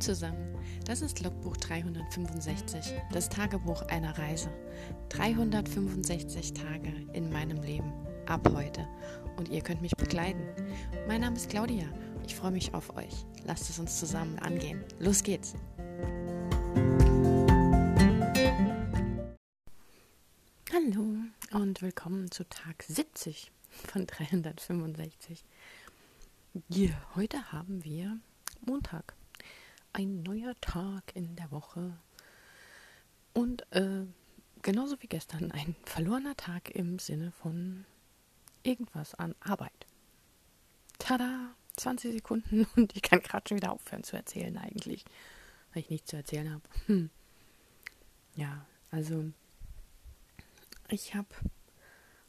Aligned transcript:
Zusammen, 0.00 0.54
das 0.84 1.00
ist 1.00 1.22
Logbuch 1.22 1.56
365, 1.56 2.92
das 3.12 3.30
Tagebuch 3.30 3.82
einer 3.88 4.16
Reise. 4.18 4.50
365 5.08 6.52
Tage 6.52 6.92
in 7.14 7.32
meinem 7.32 7.62
Leben, 7.62 7.92
ab 8.26 8.46
heute. 8.54 8.86
Und 9.36 9.48
ihr 9.48 9.62
könnt 9.62 9.80
mich 9.80 9.96
begleiten. 9.96 10.46
Mein 11.08 11.22
Name 11.22 11.36
ist 11.36 11.48
Claudia, 11.48 11.86
ich 12.26 12.36
freue 12.36 12.50
mich 12.50 12.74
auf 12.74 12.94
euch. 12.96 13.24
Lasst 13.46 13.70
es 13.70 13.78
uns 13.78 13.98
zusammen 13.98 14.38
angehen. 14.38 14.84
Los 15.00 15.22
geht's! 15.22 15.54
Hallo 20.72 21.16
und 21.52 21.80
willkommen 21.80 22.30
zu 22.30 22.46
Tag 22.48 22.84
70 22.86 23.50
von 23.70 24.06
365. 24.06 25.42
Ja, 26.68 26.90
heute 27.14 27.50
haben 27.50 27.82
wir 27.82 28.18
Montag 28.64 29.15
ein 29.96 30.22
neuer 30.22 30.54
Tag 30.60 31.14
in 31.14 31.36
der 31.36 31.50
Woche. 31.50 31.96
Und 33.32 33.70
äh, 33.72 34.04
genauso 34.60 35.00
wie 35.00 35.06
gestern 35.06 35.50
ein 35.52 35.74
verlorener 35.84 36.36
Tag 36.36 36.70
im 36.70 36.98
Sinne 36.98 37.32
von 37.32 37.86
irgendwas 38.62 39.14
an 39.14 39.34
Arbeit. 39.40 39.86
Tada! 40.98 41.54
20 41.76 42.14
Sekunden 42.14 42.66
und 42.76 42.96
ich 42.96 43.02
kann 43.02 43.20
gerade 43.20 43.46
schon 43.46 43.58
wieder 43.58 43.72
aufhören 43.72 44.02
zu 44.02 44.16
erzählen 44.16 44.56
eigentlich, 44.56 45.04
weil 45.72 45.82
ich 45.82 45.90
nichts 45.90 46.10
zu 46.10 46.16
erzählen 46.16 46.50
habe. 46.50 46.62
Hm. 46.86 47.10
Ja, 48.34 48.66
also 48.90 49.30
ich 50.88 51.14
habe 51.14 51.28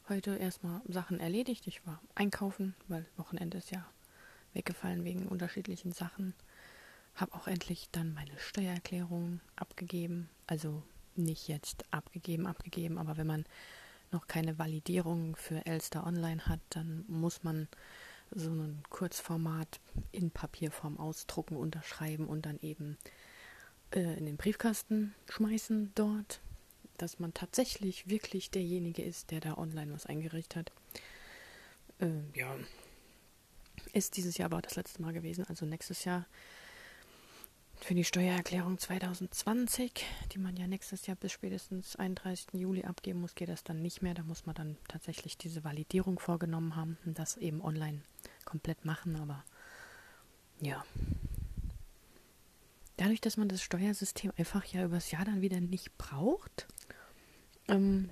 heute 0.09 0.35
erstmal 0.35 0.81
Sachen 0.87 1.19
erledigt. 1.19 1.65
Ich 1.67 1.85
war 1.85 2.01
einkaufen, 2.13 2.75
weil 2.87 3.05
Wochenende 3.15 3.57
ist 3.57 3.71
ja 3.71 3.85
weggefallen 4.53 5.05
wegen 5.05 5.27
unterschiedlichen 5.27 5.93
Sachen. 5.93 6.33
Habe 7.17 7.33
auch 7.35 7.47
endlich 7.47 7.89
dann 7.91 8.13
meine 8.13 8.37
Steuererklärung 8.39 9.41
abgegeben. 9.55 10.29
Also 10.45 10.83
nicht 11.15 11.47
jetzt 11.47 11.83
abgegeben, 11.91 12.47
abgegeben, 12.47 12.97
aber 12.97 13.17
wenn 13.17 13.27
man 13.27 13.45
noch 14.11 14.27
keine 14.27 14.57
Validierung 14.57 15.35
für 15.35 15.65
Elster 15.65 16.05
Online 16.05 16.45
hat, 16.45 16.61
dann 16.69 17.03
muss 17.07 17.43
man 17.43 17.67
so 18.31 18.49
ein 18.49 18.83
Kurzformat 18.89 19.79
in 20.11 20.31
Papierform 20.31 20.99
ausdrucken, 20.99 21.57
unterschreiben 21.57 22.27
und 22.27 22.45
dann 22.45 22.59
eben 22.61 22.97
äh, 23.91 24.17
in 24.17 24.25
den 24.25 24.37
Briefkasten 24.37 25.13
schmeißen 25.29 25.91
dort, 25.95 26.39
dass 26.97 27.19
man 27.19 27.33
tatsächlich 27.33 28.09
wirklich 28.09 28.51
derjenige 28.51 29.01
ist, 29.01 29.31
der 29.31 29.39
da 29.39 29.57
online 29.57 29.93
was 29.93 30.05
eingerichtet 30.05 30.55
hat. 30.57 30.71
Äh, 31.99 32.37
ja, 32.37 32.55
ist 33.93 34.17
dieses 34.17 34.37
Jahr 34.37 34.47
aber 34.47 34.61
das 34.61 34.75
letzte 34.75 35.01
Mal 35.01 35.13
gewesen. 35.13 35.45
Also 35.47 35.65
nächstes 35.65 36.03
Jahr 36.03 36.25
für 37.79 37.95
die 37.95 38.03
Steuererklärung 38.03 38.77
2020, 38.77 40.05
die 40.31 40.39
man 40.39 40.57
ja 40.57 40.67
nächstes 40.67 41.07
Jahr 41.07 41.15
bis 41.15 41.31
spätestens 41.31 41.95
31. 41.95 42.47
Juli 42.53 42.83
abgeben 42.83 43.21
muss, 43.21 43.35
geht 43.35 43.49
das 43.49 43.63
dann 43.63 43.81
nicht 43.81 44.01
mehr. 44.01 44.13
Da 44.13 44.23
muss 44.23 44.45
man 44.45 44.55
dann 44.55 44.77
tatsächlich 44.87 45.37
diese 45.37 45.63
Validierung 45.63 46.19
vorgenommen 46.19 46.75
haben 46.75 46.97
und 47.05 47.17
das 47.19 47.37
eben 47.37 47.61
online 47.61 48.01
komplett 48.45 48.83
machen. 48.85 49.15
Aber 49.15 49.43
ja. 50.59 50.83
Dadurch, 52.97 53.21
dass 53.21 53.37
man 53.37 53.47
das 53.47 53.61
Steuersystem 53.61 54.31
einfach 54.37 54.65
ja 54.65 54.83
übers 54.83 55.11
Jahr 55.11 55.23
dann 55.23 55.41
wieder 55.41 55.61
nicht 55.61 55.97
braucht, 55.97 56.67
ähm, 57.67 58.09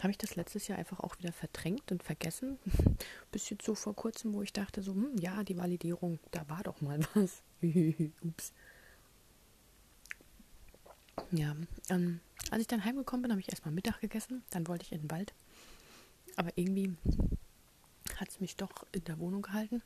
habe 0.00 0.10
ich 0.10 0.18
das 0.18 0.36
letztes 0.36 0.68
Jahr 0.68 0.78
einfach 0.78 1.00
auch 1.00 1.18
wieder 1.18 1.32
verdrängt 1.32 1.92
und 1.92 2.02
vergessen. 2.02 2.58
Bis 3.32 3.50
jetzt 3.50 3.64
so 3.64 3.74
vor 3.74 3.94
kurzem, 3.94 4.32
wo 4.32 4.42
ich 4.42 4.52
dachte, 4.52 4.82
so, 4.82 4.92
hm, 4.94 5.16
ja, 5.18 5.42
die 5.44 5.56
Validierung, 5.56 6.18
da 6.30 6.48
war 6.48 6.62
doch 6.62 6.80
mal 6.80 7.00
was. 7.14 7.42
Ups. 8.22 8.52
Ja, 11.30 11.56
ähm, 11.88 12.20
als 12.50 12.62
ich 12.62 12.66
dann 12.66 12.84
heimgekommen 12.84 13.22
bin, 13.22 13.30
habe 13.30 13.40
ich 13.40 13.48
erstmal 13.48 13.74
Mittag 13.74 14.00
gegessen. 14.00 14.42
Dann 14.50 14.66
wollte 14.66 14.84
ich 14.84 14.92
in 14.92 15.02
den 15.02 15.10
Wald. 15.10 15.32
Aber 16.36 16.50
irgendwie 16.56 16.94
hat 18.16 18.28
es 18.28 18.40
mich 18.40 18.56
doch 18.56 18.86
in 18.92 19.04
der 19.04 19.18
Wohnung 19.18 19.42
gehalten. 19.42 19.82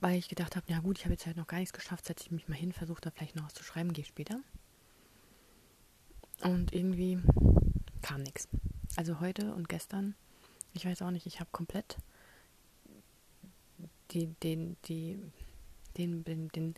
Weil 0.00 0.18
ich 0.18 0.28
gedacht 0.28 0.56
habe, 0.56 0.66
ja 0.70 0.80
gut, 0.80 0.98
ich 0.98 1.04
habe 1.04 1.14
jetzt 1.14 1.26
halt 1.26 1.36
noch 1.36 1.46
gar 1.46 1.58
nichts 1.58 1.72
geschafft, 1.72 2.06
setze 2.06 2.24
ich 2.24 2.32
mich 2.32 2.48
mal 2.48 2.56
hin, 2.56 2.72
versuche 2.72 3.00
da 3.00 3.10
vielleicht 3.10 3.36
noch 3.36 3.44
was 3.44 3.54
zu 3.54 3.62
schreiben, 3.62 3.92
gehe 3.92 4.04
später. 4.04 4.40
Und 6.42 6.72
irgendwie 6.72 7.20
kam 8.02 8.22
nichts. 8.22 8.48
Also 8.96 9.20
heute 9.20 9.54
und 9.54 9.68
gestern, 9.68 10.14
ich 10.74 10.84
weiß 10.84 11.02
auch 11.02 11.12
nicht, 11.12 11.26
ich 11.26 11.38
habe 11.38 11.50
komplett 11.52 11.96
die, 14.10 14.26
den, 14.42 14.76
die, 14.86 15.18
den, 15.96 16.24
den, 16.24 16.48
den, 16.48 16.74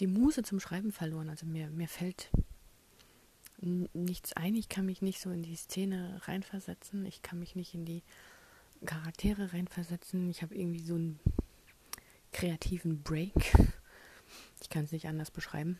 die 0.00 0.06
Muse 0.06 0.42
zum 0.42 0.60
Schreiben 0.60 0.92
verloren. 0.92 1.28
Also 1.28 1.46
mir, 1.46 1.68
mir 1.70 1.88
fällt 1.88 2.30
nichts 3.58 4.32
ein. 4.34 4.54
Ich 4.54 4.68
kann 4.68 4.86
mich 4.86 5.02
nicht 5.02 5.20
so 5.20 5.30
in 5.30 5.42
die 5.42 5.56
Szene 5.56 6.20
reinversetzen. 6.24 7.04
Ich 7.06 7.22
kann 7.22 7.38
mich 7.38 7.56
nicht 7.56 7.74
in 7.74 7.84
die 7.84 8.02
Charaktere 8.84 9.52
reinversetzen. 9.52 10.28
Ich 10.30 10.42
habe 10.42 10.54
irgendwie 10.54 10.80
so 10.80 10.94
einen 10.94 11.20
kreativen 12.32 13.02
Break. 13.02 13.32
Ich 14.60 14.68
kann 14.70 14.84
es 14.84 14.92
nicht 14.92 15.06
anders 15.06 15.30
beschreiben. 15.30 15.78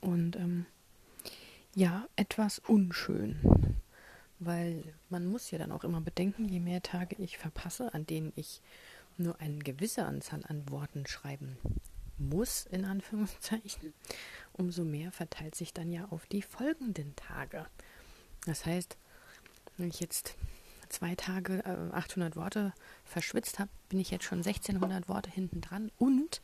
Und 0.00 0.36
ähm, 0.36 0.66
ja, 1.74 2.06
etwas 2.16 2.58
unschön. 2.60 3.38
Weil 4.38 4.82
man 5.08 5.26
muss 5.26 5.50
ja 5.50 5.58
dann 5.58 5.72
auch 5.72 5.84
immer 5.84 6.00
bedenken, 6.00 6.48
je 6.48 6.60
mehr 6.60 6.82
Tage 6.82 7.16
ich 7.16 7.38
verpasse, 7.38 7.94
an 7.94 8.06
denen 8.06 8.32
ich 8.36 8.60
nur 9.16 9.40
eine 9.40 9.58
gewisse 9.58 10.04
Anzahl 10.04 10.42
an 10.48 10.68
Worten 10.68 11.06
schreiben 11.06 11.56
muss, 12.18 12.66
in 12.66 12.84
Anführungszeichen, 12.84 13.92
umso 14.52 14.84
mehr 14.84 15.12
verteilt 15.12 15.54
sich 15.54 15.72
dann 15.72 15.90
ja 15.90 16.06
auf 16.06 16.26
die 16.26 16.42
folgenden 16.42 17.14
Tage. 17.16 17.66
Das 18.46 18.66
heißt, 18.66 18.96
wenn 19.76 19.88
ich 19.88 20.00
jetzt 20.00 20.36
zwei 20.88 21.14
Tage 21.14 21.64
äh, 21.64 21.94
800 21.94 22.36
Worte 22.36 22.72
verschwitzt 23.04 23.58
habe, 23.58 23.70
bin 23.88 23.98
ich 23.98 24.10
jetzt 24.10 24.24
schon 24.24 24.38
1600 24.38 25.08
Worte 25.08 25.30
hinten 25.30 25.60
dran. 25.60 25.90
Und 25.98 26.42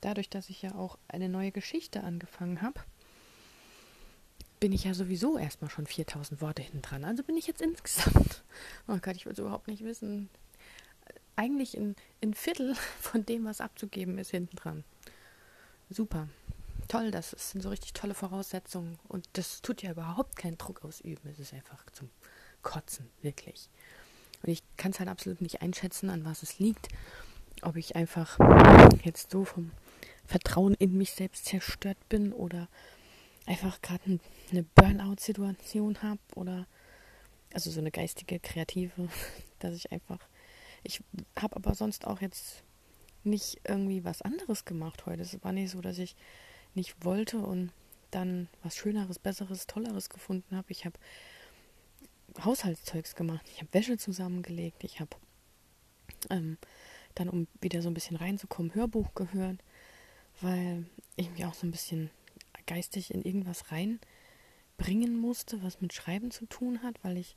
dadurch, 0.00 0.28
dass 0.28 0.50
ich 0.50 0.62
ja 0.62 0.74
auch 0.74 0.98
eine 1.08 1.28
neue 1.28 1.52
Geschichte 1.52 2.02
angefangen 2.04 2.62
habe, 2.62 2.80
bin 4.60 4.72
ich 4.72 4.84
ja 4.84 4.94
sowieso 4.94 5.38
erstmal 5.38 5.70
schon 5.70 5.86
4000 5.86 6.40
Worte 6.40 6.62
hinten 6.62 6.82
dran. 6.82 7.04
Also 7.04 7.22
bin 7.22 7.36
ich 7.36 7.46
jetzt 7.46 7.62
insgesamt, 7.62 8.42
oh 8.88 8.98
Gott, 9.00 9.16
ich 9.16 9.26
will 9.26 9.32
es 9.32 9.38
überhaupt 9.38 9.68
nicht 9.68 9.84
wissen, 9.84 10.28
eigentlich 11.36 11.76
ein, 11.76 11.94
ein 12.22 12.34
Viertel 12.34 12.74
von 13.00 13.24
dem, 13.24 13.44
was 13.44 13.60
abzugeben 13.60 14.18
ist, 14.18 14.30
hinten 14.30 14.56
dran. 14.56 14.84
Super. 15.90 16.28
Toll, 16.88 17.10
das 17.10 17.30
sind 17.30 17.62
so 17.62 17.70
richtig 17.70 17.92
tolle 17.92 18.14
Voraussetzungen. 18.14 18.98
Und 19.08 19.28
das 19.34 19.62
tut 19.62 19.82
ja 19.82 19.90
überhaupt 19.90 20.36
keinen 20.36 20.58
Druck 20.58 20.84
ausüben. 20.84 21.28
Es 21.30 21.38
ist 21.38 21.52
einfach 21.52 21.84
zum 21.92 22.10
Kotzen, 22.62 23.08
wirklich. 23.22 23.68
Und 24.42 24.50
ich 24.50 24.62
kann 24.76 24.92
es 24.92 24.98
halt 24.98 25.08
absolut 25.08 25.40
nicht 25.40 25.62
einschätzen, 25.62 26.10
an 26.10 26.24
was 26.24 26.42
es 26.42 26.58
liegt. 26.58 26.88
Ob 27.62 27.76
ich 27.76 27.96
einfach 27.96 28.38
jetzt 29.04 29.30
so 29.30 29.44
vom 29.44 29.70
Vertrauen 30.26 30.74
in 30.74 30.96
mich 30.96 31.12
selbst 31.12 31.46
zerstört 31.46 31.98
bin 32.08 32.32
oder 32.32 32.68
einfach 33.46 33.80
gerade 33.80 34.20
eine 34.50 34.62
Burnout-Situation 34.62 36.02
habe 36.02 36.20
oder 36.34 36.66
also 37.54 37.70
so 37.70 37.80
eine 37.80 37.90
geistige, 37.90 38.38
kreative, 38.40 39.08
dass 39.60 39.74
ich 39.74 39.90
einfach 39.92 40.18
ich 40.86 41.02
habe 41.38 41.56
aber 41.56 41.74
sonst 41.74 42.06
auch 42.06 42.20
jetzt 42.20 42.62
nicht 43.24 43.60
irgendwie 43.64 44.04
was 44.04 44.22
anderes 44.22 44.64
gemacht 44.64 45.04
heute. 45.06 45.22
Es 45.22 45.42
war 45.42 45.52
nicht 45.52 45.70
so, 45.70 45.80
dass 45.80 45.98
ich 45.98 46.14
nicht 46.76 47.04
wollte 47.04 47.38
und 47.38 47.72
dann 48.10 48.48
was 48.62 48.76
Schöneres, 48.76 49.18
Besseres, 49.18 49.66
Tolleres 49.66 50.08
gefunden 50.08 50.56
habe. 50.56 50.70
Ich 50.70 50.84
habe 50.84 50.98
Haushaltszeugs 52.42 53.14
gemacht. 53.14 53.46
Ich 53.52 53.58
habe 53.58 53.72
Wäsche 53.72 53.98
zusammengelegt. 53.98 54.84
Ich 54.84 55.00
habe 55.00 55.16
ähm, 56.30 56.58
dann, 57.14 57.28
um 57.28 57.46
wieder 57.60 57.82
so 57.82 57.88
ein 57.88 57.94
bisschen 57.94 58.16
reinzukommen, 58.16 58.74
Hörbuch 58.74 59.14
gehört, 59.14 59.58
weil 60.40 60.84
ich 61.16 61.30
mich 61.30 61.44
auch 61.44 61.54
so 61.54 61.66
ein 61.66 61.70
bisschen 61.70 62.10
geistig 62.66 63.12
in 63.12 63.22
irgendwas 63.22 63.72
reinbringen 63.72 65.18
musste, 65.18 65.62
was 65.62 65.80
mit 65.80 65.92
Schreiben 65.92 66.30
zu 66.30 66.46
tun 66.46 66.82
hat, 66.82 67.02
weil 67.02 67.16
ich 67.16 67.36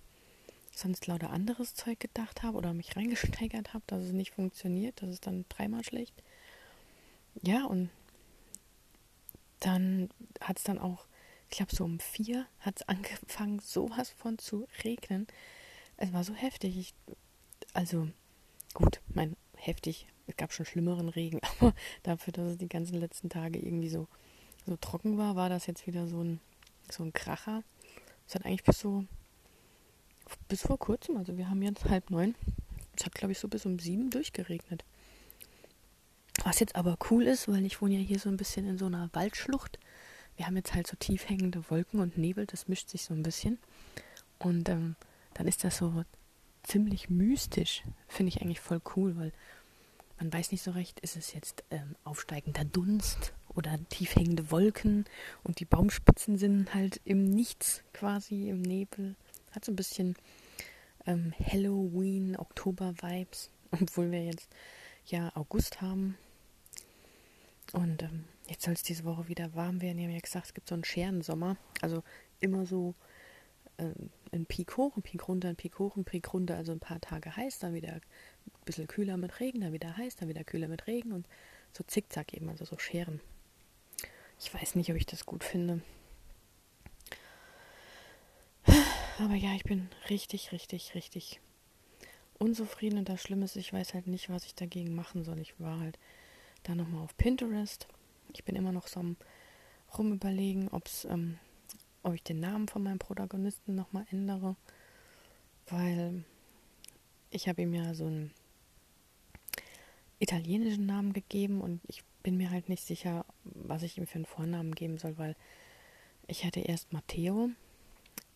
sonst 0.76 1.08
lauter 1.08 1.30
anderes 1.32 1.74
Zeug 1.74 2.00
gedacht 2.00 2.44
habe 2.44 2.58
oder 2.58 2.74
mich 2.74 2.96
reingesteigert 2.96 3.74
habe, 3.74 3.84
dass 3.88 4.04
es 4.04 4.12
nicht 4.12 4.34
funktioniert. 4.34 5.02
Das 5.02 5.10
ist 5.10 5.28
dann 5.28 5.46
dreimal 5.50 5.84
schlecht. 5.84 6.24
Ja, 7.42 7.66
und 7.66 7.90
dann 9.60 10.10
hat 10.42 10.58
es 10.58 10.64
dann 10.64 10.80
auch, 10.80 11.06
ich 11.50 11.58
glaube, 11.58 11.76
so 11.76 11.84
um 11.84 12.00
vier 12.00 12.46
hat 12.60 12.78
es 12.78 12.88
angefangen, 12.88 13.60
sowas 13.64 14.10
von 14.10 14.38
zu 14.38 14.68
regnen. 14.84 15.28
Es 15.98 16.14
war 16.14 16.24
so 16.24 16.34
heftig. 16.34 16.78
Ich, 16.78 16.94
also, 17.74 18.08
gut, 18.74 19.02
mein 19.14 19.36
heftig, 19.56 20.08
es 20.28 20.38
gab 20.38 20.54
schon 20.54 20.66
schlimmeren 20.66 21.10
Regen, 21.10 21.42
aber 21.60 21.74
dafür, 22.04 22.34
dass 22.34 22.52
es 22.52 22.58
die 22.58 22.70
ganzen 22.70 23.00
letzten 23.00 23.30
Tage 23.30 23.60
irgendwie 23.60 23.90
so, 23.90 24.08
so 24.66 24.78
trocken 24.78 25.18
war, 25.18 25.36
war 25.36 25.50
das 25.50 25.66
jetzt 25.66 25.88
wieder 25.88 26.08
so 26.08 26.24
ein, 26.24 26.40
so 26.90 27.04
ein 27.04 27.14
Kracher. 27.14 27.64
Es 28.28 28.36
hat 28.36 28.46
eigentlich 28.46 28.64
bis 28.64 28.80
so 28.80 29.06
bis 30.48 30.62
vor 30.62 30.78
kurzem, 30.78 31.18
also 31.18 31.38
wir 31.38 31.50
haben 31.50 31.62
jetzt 31.62 31.86
halb 31.86 32.10
neun, 32.10 32.36
es 32.96 33.06
hat 33.06 33.16
glaube 33.16 33.32
ich 33.32 33.40
so 33.40 33.48
bis 33.48 33.66
um 33.66 33.80
sieben 33.80 34.10
durchgeregnet. 34.10 34.84
Was 36.50 36.60
jetzt 36.60 36.76
aber 36.76 36.98
cool 37.12 37.28
ist, 37.28 37.48
weil 37.48 37.64
ich 37.64 37.80
wohne 37.80 38.00
ja 38.00 38.04
hier 38.04 38.18
so 38.18 38.28
ein 38.28 38.36
bisschen 38.36 38.68
in 38.68 38.80
so 38.80 38.88
einer 38.88 39.12
Waldschlucht. 39.14 39.78
Wir 40.36 40.48
haben 40.48 40.56
jetzt 40.56 40.74
halt 40.74 40.88
so 40.88 40.96
tief 40.98 41.30
hängende 41.30 41.70
Wolken 41.70 42.00
und 42.00 42.18
Nebel, 42.18 42.48
das 42.48 42.68
mischt 42.68 42.90
sich 42.90 43.04
so 43.04 43.14
ein 43.14 43.22
bisschen. 43.22 43.60
Und 44.40 44.68
ähm, 44.68 44.96
dann 45.36 45.48
ist 45.48 45.64
das 45.64 45.78
so 45.78 46.04
ziemlich 46.64 47.08
mystisch. 47.08 47.84
Finde 48.08 48.30
ich 48.30 48.42
eigentlich 48.42 48.62
voll 48.62 48.82
cool, 48.96 49.16
weil 49.16 49.32
man 50.18 50.34
weiß 50.34 50.52
nicht 50.52 50.64
so 50.64 50.72
recht, 50.72 51.00
ist 51.02 51.18
es 51.18 51.34
jetzt 51.34 51.64
ähm, 51.70 51.96
aufsteigender 52.04 52.66
Dunst 52.66 53.34
oder 53.50 53.78
tief 53.90 54.16
hängende 54.16 54.50
Wolken 54.50 55.06
und 55.44 55.60
die 55.60 55.66
Baumspitzen 55.66 56.40
sind 56.40 56.74
halt 56.74 57.00
im 57.06 57.26
Nichts 57.26 57.84
quasi, 57.94 58.50
im 58.50 58.64
Nebel. 58.64 59.16
Hat 59.52 59.66
so 59.66 59.72
ein 59.72 59.76
bisschen 59.76 60.16
ähm, 61.06 61.32
Halloween, 61.40 62.36
Oktober-Vibes, 62.36 63.52
obwohl 63.70 64.10
wir 64.10 64.26
jetzt 64.26 64.50
ja 65.06 65.32
August 65.36 65.82
haben. 65.82 66.18
Und 67.74 68.04
ähm, 68.04 68.26
jetzt 68.48 68.64
soll 68.64 68.74
es 68.74 68.84
diese 68.84 69.06
Woche 69.06 69.28
wieder 69.28 69.54
warm 69.54 69.82
werden. 69.82 69.98
Die 69.98 70.04
haben 70.04 70.12
ja 70.12 70.20
gesagt, 70.20 70.48
es 70.48 70.54
gibt 70.54 70.70
so 70.70 70.76
einen 70.76 70.84
Scherensommer. 70.84 71.58
Also 71.82 72.04
immer 72.40 72.66
so 72.66 72.96
ähm, 73.78 74.10
ein 74.32 74.46
Peak 74.46 74.78
hoch, 74.78 74.96
ein 74.98 75.02
Peak 75.02 75.28
runter, 75.28 75.50
ein 75.50 75.56
Peak 75.56 75.80
hoch, 75.80 75.96
ein 75.96 76.06
Peak 76.06 76.34
runter. 76.34 76.58
Also 76.58 76.72
ein 76.72 76.80
paar 76.80 77.00
Tage 77.00 77.36
heiß, 77.36 77.60
dann 77.60 77.74
wieder 77.74 77.94
ein 77.94 78.02
bisschen 78.66 78.88
kühler 78.88 79.18
mit 79.18 79.40
Regen, 79.40 79.62
dann 79.62 79.74
wieder 79.74 79.98
heiß, 79.98 80.16
dann 80.16 80.30
wieder 80.30 80.44
kühler 80.44 80.68
mit 80.68 80.88
Regen 80.88 81.12
und 81.12 81.28
so 81.74 81.84
zickzack 81.84 82.34
eben, 82.34 82.50
also 82.50 82.66
so 82.66 82.78
Scheren. 82.78 83.22
Ich 84.40 84.54
weiß 84.54 84.76
nicht, 84.76 84.90
ob 84.90 84.98
ich 84.98 85.06
das 85.06 85.26
gut 85.26 85.44
finde. 85.44 85.82
Aber 89.20 89.36
ja, 89.36 89.54
ich 89.54 89.64
bin 89.64 89.90
richtig, 90.10 90.52
richtig, 90.54 90.96
richtig 90.96 91.42
unzufrieden 92.38 93.00
und 93.00 93.10
das 93.10 93.22
Schlimme 93.22 93.46
ist, 93.46 93.58
ich 93.58 93.74
weiß 93.74 93.94
halt 93.94 94.08
nicht, 94.08 94.30
was 94.30 94.46
ich 94.46 94.56
dagegen 94.56 94.96
machen 94.96 95.24
soll. 95.24 95.40
Ich 95.40 95.60
war 95.60 95.80
halt 95.80 96.00
da 96.64 96.76
nochmal 96.76 97.04
auf 97.04 97.16
Pinterest. 97.18 97.88
Ich 98.34 98.44
bin 98.44 98.56
immer 98.56 98.72
noch 98.72 98.88
so 98.88 99.00
am 99.00 99.18
rumüberlegen, 99.98 100.70
ob's, 100.70 101.06
ähm, 101.06 101.40
ob 102.04 102.14
ich 102.14 102.24
den 102.24 102.40
Namen 102.40 102.68
von 102.68 102.84
meinem 102.84 103.00
Protagonisten 103.00 103.76
nochmal 103.76 104.06
ändere, 104.12 104.56
weil 105.68 106.24
ich 107.32 107.48
habe 107.48 107.62
ihm 107.62 107.74
ja 107.74 107.94
so 107.94 108.06
einen 108.06 108.32
italienischen 110.20 110.86
Namen 110.86 111.14
gegeben 111.14 111.62
und 111.62 111.82
ich 111.88 112.04
bin 112.24 112.38
mir 112.38 112.52
halt 112.52 112.70
nicht 112.70 112.84
sicher, 112.84 113.26
was 113.44 113.84
ich 113.84 113.98
ihm 113.98 114.08
für 114.08 114.16
einen 114.16 114.26
Vornamen 114.26 114.76
geben 114.76 114.98
soll, 114.98 115.18
weil 115.18 115.36
ich 116.28 116.46
hatte 116.46 116.60
erst 116.60 116.94
Matteo, 116.94 117.50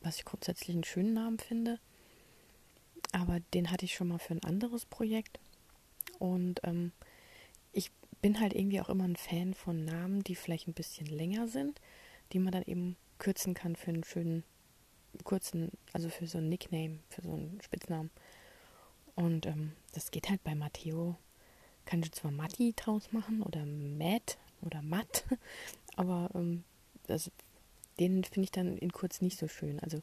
was 0.02 0.18
ich 0.18 0.26
grundsätzlich 0.26 0.76
einen 0.76 0.84
schönen 0.84 1.14
Namen 1.14 1.40
finde, 1.40 1.80
aber 3.12 3.40
den 3.54 3.70
hatte 3.70 3.86
ich 3.86 3.94
schon 3.94 4.08
mal 4.08 4.20
für 4.20 4.34
ein 4.34 4.44
anderes 4.44 4.86
Projekt 4.86 5.40
und 6.20 6.62
ähm, 6.64 6.92
ich 7.72 7.92
bin 8.24 8.40
halt 8.40 8.56
irgendwie 8.56 8.82
auch 8.82 8.90
immer 8.90 9.04
ein 9.04 9.16
Fan 9.16 9.54
von 9.54 9.86
Namen, 9.86 10.24
die 10.24 10.34
vielleicht 10.34 10.68
ein 10.68 10.74
bisschen 10.74 11.06
länger 11.06 11.48
sind, 11.48 11.80
die 12.32 12.40
man 12.40 12.52
dann 12.52 12.64
eben 12.64 12.98
kürzen 13.20 13.54
kann 13.54 13.76
für 13.76 13.92
einen 13.92 14.04
schönen 14.04 14.44
kurzen, 15.24 15.70
also 15.94 16.10
für 16.10 16.26
so 16.26 16.40
ein 16.40 16.50
Nickname, 16.50 16.98
für 17.10 17.22
so 17.22 17.34
einen 17.34 17.60
Spitznamen. 17.62 18.10
Und 19.14 19.46
ähm, 19.46 19.74
das 19.92 20.10
geht 20.10 20.30
halt 20.30 20.44
bei 20.44 20.56
Matteo 20.56 21.16
kann 21.86 22.02
ich 22.02 22.12
zwar 22.12 22.32
Matti 22.32 22.74
draus 22.76 23.12
machen 23.12 23.42
oder 23.42 23.66
Matt 23.66 24.38
oder 24.62 24.82
Matt, 24.82 25.26
aber 25.96 26.30
ähm, 26.34 26.64
das, 27.08 27.32
den 28.00 28.24
finde 28.24 28.46
ich 28.46 28.52
dann 28.52 28.78
in 28.78 28.92
kurz 28.92 29.22
nicht 29.22 29.38
so 29.38 29.48
schön. 29.48 29.80
Also 29.80 30.02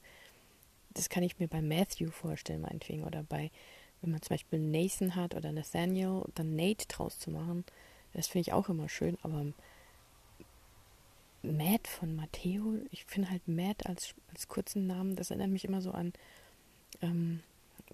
das 0.90 1.08
kann 1.08 1.22
ich 1.22 1.38
mir 1.38 1.48
bei 1.48 1.62
Matthew 1.62 2.10
vorstellen, 2.10 2.62
meinetwegen, 2.62 3.04
oder 3.04 3.22
bei, 3.22 3.50
wenn 4.00 4.10
man 4.10 4.22
zum 4.22 4.34
Beispiel 4.34 4.58
Nathan 4.58 5.14
hat 5.14 5.34
oder 5.34 5.52
Nathaniel, 5.52 6.24
dann 6.34 6.56
Nate 6.56 6.86
draus 6.88 7.18
zu 7.18 7.30
machen, 7.30 7.64
das 8.12 8.28
finde 8.28 8.48
ich 8.48 8.52
auch 8.52 8.68
immer 8.68 8.88
schön, 8.88 9.18
aber 9.22 9.46
Matt 11.42 11.88
von 11.88 12.16
Matteo, 12.16 12.74
ich 12.90 13.04
finde 13.04 13.30
halt 13.30 13.46
Matt 13.48 13.86
als, 13.86 14.14
als 14.28 14.48
kurzen 14.48 14.86
Namen, 14.86 15.16
das 15.16 15.30
erinnert 15.30 15.50
mich 15.50 15.64
immer 15.64 15.80
so 15.80 15.90
an 15.90 16.12
ähm, 17.00 17.40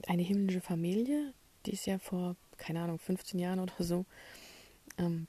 eine 0.07 0.23
himmlische 0.23 0.61
Familie, 0.61 1.33
die 1.65 1.73
ist 1.73 1.87
ja 1.87 1.99
vor 1.99 2.37
keine 2.57 2.83
Ahnung, 2.83 2.99
15 2.99 3.39
Jahren 3.39 3.61
oder 3.61 3.75
so, 3.79 4.05
ähm, 4.99 5.27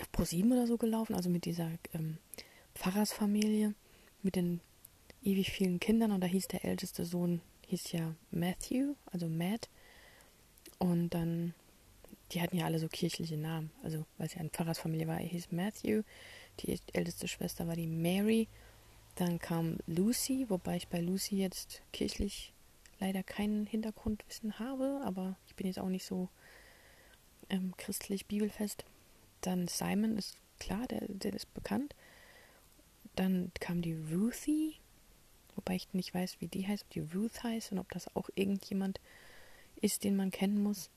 auf 0.00 0.10
ProSieben 0.12 0.52
oder 0.52 0.66
so 0.66 0.76
gelaufen, 0.76 1.14
also 1.14 1.28
mit 1.28 1.44
dieser 1.44 1.70
ähm, 1.92 2.18
Pfarrersfamilie, 2.74 3.74
mit 4.22 4.36
den 4.36 4.60
ewig 5.22 5.50
vielen 5.50 5.80
Kindern 5.80 6.12
und 6.12 6.20
da 6.20 6.26
hieß 6.26 6.48
der 6.48 6.64
älteste 6.64 7.04
Sohn, 7.04 7.40
hieß 7.66 7.92
ja 7.92 8.14
Matthew, 8.30 8.94
also 9.06 9.28
Matt. 9.28 9.68
Und 10.78 11.10
dann, 11.10 11.54
die 12.32 12.42
hatten 12.42 12.56
ja 12.56 12.66
alle 12.66 12.78
so 12.78 12.88
kirchliche 12.88 13.36
Namen, 13.36 13.70
also 13.82 14.04
weil 14.18 14.28
sie 14.28 14.38
eine 14.38 14.50
Pfarrersfamilie 14.50 15.06
war, 15.06 15.16
hieß 15.16 15.50
Matthew, 15.52 16.02
die 16.60 16.78
älteste 16.92 17.28
Schwester 17.28 17.66
war 17.66 17.76
die 17.76 17.86
Mary, 17.86 18.48
dann 19.14 19.38
kam 19.38 19.78
Lucy, 19.86 20.46
wobei 20.48 20.76
ich 20.76 20.88
bei 20.88 21.00
Lucy 21.00 21.36
jetzt 21.36 21.82
kirchlich 21.92 22.52
leider 23.00 23.22
kein 23.22 23.66
Hintergrundwissen 23.66 24.58
habe, 24.58 25.00
aber 25.04 25.36
ich 25.46 25.54
bin 25.54 25.66
jetzt 25.66 25.78
auch 25.78 25.88
nicht 25.88 26.04
so 26.04 26.28
ähm, 27.48 27.74
christlich 27.76 28.26
bibelfest. 28.26 28.84
Dann 29.40 29.68
Simon 29.68 30.16
ist 30.16 30.38
klar, 30.58 30.86
der, 30.88 31.06
der 31.08 31.32
ist 31.32 31.52
bekannt. 31.54 31.94
Dann 33.16 33.50
kam 33.60 33.82
die 33.82 33.94
Ruthie, 33.94 34.76
wobei 35.54 35.76
ich 35.76 35.92
nicht 35.92 36.14
weiß, 36.14 36.40
wie 36.40 36.48
die 36.48 36.66
heißt, 36.66 36.84
ob 36.84 36.90
die 36.90 37.16
Ruth 37.16 37.42
heißt 37.42 37.72
und 37.72 37.78
ob 37.78 37.90
das 37.90 38.14
auch 38.14 38.28
irgendjemand 38.34 39.00
ist, 39.80 40.04
den 40.04 40.16
man 40.16 40.30
kennen 40.30 40.62
muss. 40.62 40.90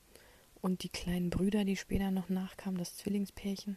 Und 0.62 0.84
die 0.84 0.88
kleinen 0.88 1.28
Brüder, 1.28 1.64
die 1.64 1.76
später 1.76 2.12
noch 2.12 2.28
nachkamen, 2.28 2.78
das 2.78 2.96
Zwillingspärchen, 2.96 3.76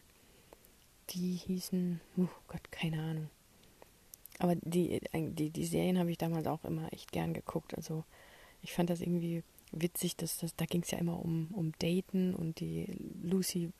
die 1.10 1.34
hießen, 1.34 2.00
oh 2.16 2.28
Gott, 2.46 2.70
keine 2.70 3.02
Ahnung. 3.02 3.28
Aber 4.38 4.54
die, 4.54 5.00
die, 5.12 5.50
die 5.50 5.64
Serien 5.64 5.98
habe 5.98 6.12
ich 6.12 6.18
damals 6.18 6.46
auch 6.46 6.64
immer 6.64 6.92
echt 6.92 7.10
gern 7.10 7.34
geguckt. 7.34 7.74
Also 7.76 8.04
ich 8.62 8.72
fand 8.72 8.88
das 8.88 9.00
irgendwie 9.00 9.42
witzig, 9.72 10.14
dass 10.16 10.38
das, 10.38 10.54
da 10.54 10.64
ging 10.64 10.82
es 10.82 10.92
ja 10.92 10.98
immer 10.98 11.18
um, 11.18 11.48
um 11.52 11.72
Daten 11.80 12.34
und 12.34 12.60
die 12.60 12.86
Lucy, 13.20 13.72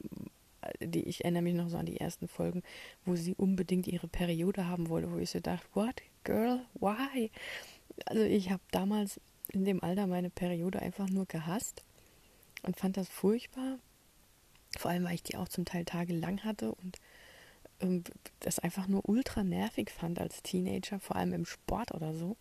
die, 0.80 1.04
ich 1.04 1.24
erinnere 1.24 1.42
mich 1.42 1.54
noch 1.54 1.68
so 1.68 1.76
an 1.76 1.86
die 1.86 2.00
ersten 2.00 2.26
Folgen, 2.26 2.64
wo 3.04 3.14
sie 3.14 3.34
unbedingt 3.34 3.86
ihre 3.86 4.08
Periode 4.08 4.66
haben 4.66 4.88
wollte, 4.88 5.12
wo 5.12 5.18
ich 5.18 5.30
so 5.30 5.38
dachte, 5.38 5.66
what, 5.74 6.02
girl, 6.24 6.60
why? 6.74 7.30
Also 8.06 8.22
ich 8.24 8.50
habe 8.50 8.62
damals 8.72 9.20
in 9.52 9.64
dem 9.64 9.80
Alter 9.84 10.08
meine 10.08 10.30
Periode 10.30 10.80
einfach 10.80 11.08
nur 11.08 11.26
gehasst 11.26 11.84
und 12.66 12.76
fand 12.76 12.96
das 12.96 13.08
furchtbar. 13.08 13.78
Vor 14.76 14.90
allem, 14.90 15.04
weil 15.04 15.14
ich 15.14 15.22
die 15.22 15.36
auch 15.36 15.48
zum 15.48 15.64
Teil 15.64 15.84
tagelang 15.84 16.44
hatte 16.44 16.74
und 16.74 16.98
ähm, 17.80 18.04
das 18.40 18.58
einfach 18.58 18.88
nur 18.88 19.08
ultra 19.08 19.42
nervig 19.42 19.90
fand 19.90 20.18
als 20.18 20.42
Teenager, 20.42 21.00
vor 21.00 21.16
allem 21.16 21.32
im 21.32 21.46
Sport 21.46 21.92
oder 21.92 22.14
so. 22.14 22.36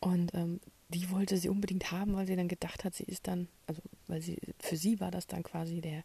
Und 0.00 0.32
ähm, 0.34 0.60
die 0.88 1.10
wollte 1.10 1.36
sie 1.36 1.48
unbedingt 1.48 1.90
haben, 1.92 2.14
weil 2.14 2.26
sie 2.26 2.36
dann 2.36 2.48
gedacht 2.48 2.84
hat, 2.84 2.94
sie 2.94 3.04
ist 3.04 3.26
dann, 3.26 3.48
also 3.66 3.82
weil 4.06 4.22
sie, 4.22 4.38
für 4.58 4.76
sie 4.76 5.00
war 5.00 5.10
das 5.10 5.26
dann 5.26 5.42
quasi 5.42 5.80
der 5.80 6.02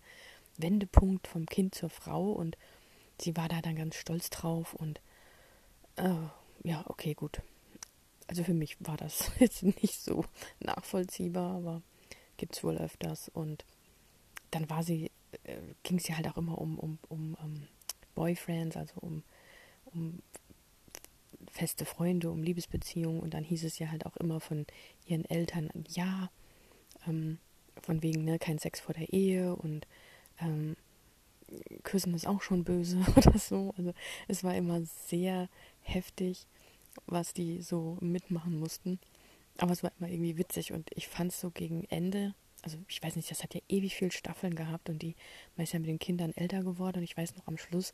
Wendepunkt 0.58 1.28
vom 1.28 1.46
Kind 1.46 1.74
zur 1.74 1.90
Frau 1.90 2.32
und 2.32 2.58
sie 3.20 3.36
war 3.38 3.48
da 3.48 3.62
dann 3.62 3.76
ganz 3.76 3.96
stolz 3.96 4.30
drauf 4.30 4.74
und 4.74 5.00
äh, 5.96 6.16
ja, 6.64 6.84
okay, 6.88 7.14
gut. 7.14 7.42
Also 8.28 8.44
für 8.44 8.54
mich 8.54 8.78
war 8.80 8.98
das 8.98 9.32
jetzt 9.40 9.64
nicht 9.64 10.02
so 10.02 10.26
nachvollziehbar, 10.60 11.56
aber 11.56 11.82
gibt 12.38 12.56
es 12.56 12.64
wohl 12.64 12.78
öfters 12.78 13.30
und 13.30 13.66
dann 14.52 14.70
war 14.70 14.84
sie, 14.84 15.12
äh, 15.44 15.58
ging 15.84 15.98
es 15.98 16.08
ja 16.08 16.16
halt 16.16 16.28
auch 16.28 16.38
immer 16.38 16.58
um, 16.60 16.78
um, 16.78 17.00
um, 17.10 17.36
um 17.36 17.56
ähm, 17.56 17.68
Boyfriends, 18.16 18.78
also 18.78 18.94
um, 19.02 19.24
um 19.86 20.20
feste 21.52 21.86
Freunde, 21.86 22.32
um 22.32 22.44
Liebesbeziehungen 22.44 23.20
und 23.20 23.34
dann 23.34 23.44
hieß 23.44 23.64
es 23.64 23.80
ja 23.80 23.90
halt 23.90 24.06
auch 24.06 24.18
immer 24.18 24.40
von 24.40 24.66
ihren 25.06 25.26
Eltern, 25.26 25.70
ja, 25.88 26.30
ähm, 27.08 27.38
von 27.82 28.02
wegen, 28.02 28.24
ne, 28.24 28.40
kein 28.40 28.60
Sex 28.60 28.80
vor 28.80 28.94
der 28.94 29.12
Ehe 29.12 29.56
und 29.56 29.88
ähm, 30.40 30.76
Küssen 31.84 32.14
ist 32.14 32.28
auch 32.28 32.42
schon 32.42 32.64
böse 32.64 33.00
oder 33.16 33.38
so. 33.38 33.74
Also 33.78 33.94
es 34.28 34.44
war 34.44 34.56
immer 34.56 34.82
sehr 34.82 35.50
heftig, 35.82 36.48
was 37.06 37.34
die 37.34 37.62
so 37.62 37.98
mitmachen 38.02 38.60
mussten. 38.60 39.00
Aber 39.58 39.72
es 39.72 39.84
war 39.84 39.92
immer 40.00 40.10
irgendwie 40.10 40.38
witzig 40.38 40.72
und 40.74 40.90
ich 40.96 41.08
fand 41.08 41.32
es 41.32 41.40
so 41.40 41.52
gegen 41.52 41.86
Ende, 41.86 42.34
also 42.64 42.78
ich 42.88 43.04
weiß 43.04 43.16
nicht, 43.16 43.30
das 43.30 43.44
hat 43.44 43.54
ja 43.54 43.62
ewig 43.70 43.96
viel 43.96 44.12
Staffeln 44.12 44.56
gehabt 44.56 44.90
und 44.90 45.02
die, 45.02 45.16
man 45.56 45.66
ist 45.66 45.74
ja 45.74 45.80
mit 45.80 45.90
den 45.90 46.00
Kindern 46.00 46.34
älter 46.34 46.64
geworden 46.64 46.98
und 46.98 47.04
ich 47.04 47.16
weiß 47.16 47.36
noch, 47.36 47.48
am 47.48 47.58
Schluss 47.58 47.92